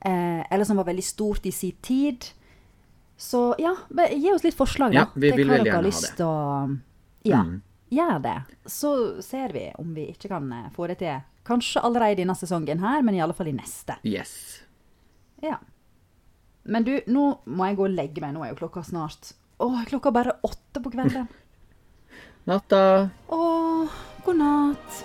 Eh, 0.00 0.40
eller 0.50 0.64
som 0.64 0.80
var 0.80 0.88
veldig 0.88 1.04
stort 1.04 1.44
i 1.46 1.52
sin 1.52 1.76
tid. 1.84 2.30
Så 3.20 3.54
ja, 3.60 3.74
gi 4.10 4.32
oss 4.32 4.42
litt 4.48 4.56
forslag, 4.56 4.94
Ja, 4.96 5.04
da. 5.04 5.10
vi 5.14 5.30
til 5.30 5.36
vil 5.42 5.52
veldig 5.52 5.68
gjerne 5.68 5.92
ha 5.92 6.00
det. 6.00 6.24
å 6.24 6.78
Ja, 7.28 7.42
Mm. 7.44 7.60
gjør 7.92 8.22
det. 8.22 8.38
Så 8.66 9.22
ser 9.22 9.52
vi 9.52 9.70
om 9.78 9.92
vi 9.94 10.08
ikke 10.16 10.28
kan 10.32 10.50
eh, 10.52 10.70
få 10.74 10.88
det 10.88 10.98
til. 11.04 11.20
Kanskje 11.48 11.82
allerede 11.82 12.16
i 12.16 12.22
denne 12.22 12.36
sesongen 12.38 12.82
her, 12.82 13.02
men 13.02 13.16
i 13.16 13.22
alle 13.24 13.34
fall 13.34 13.50
i 13.50 13.56
neste. 13.56 13.96
Yes. 14.06 14.62
Ja. 15.42 15.58
Men 16.62 16.86
du, 16.86 16.92
nå 17.10 17.24
må 17.50 17.66
jeg 17.66 17.78
gå 17.78 17.86
og 17.88 17.96
legge 17.96 18.22
meg. 18.22 18.34
Nå 18.36 18.44
er 18.44 18.52
jo 18.52 18.60
klokka 18.62 18.84
snart 18.86 19.32
Å, 19.62 19.66
klokka 19.88 20.10
er 20.10 20.18
bare 20.18 20.36
åtte 20.46 20.82
på 20.82 20.92
kvelden. 20.94 21.26
Natta. 22.50 22.82
Å, 23.30 23.40
god 24.26 24.38
natt. 24.38 25.02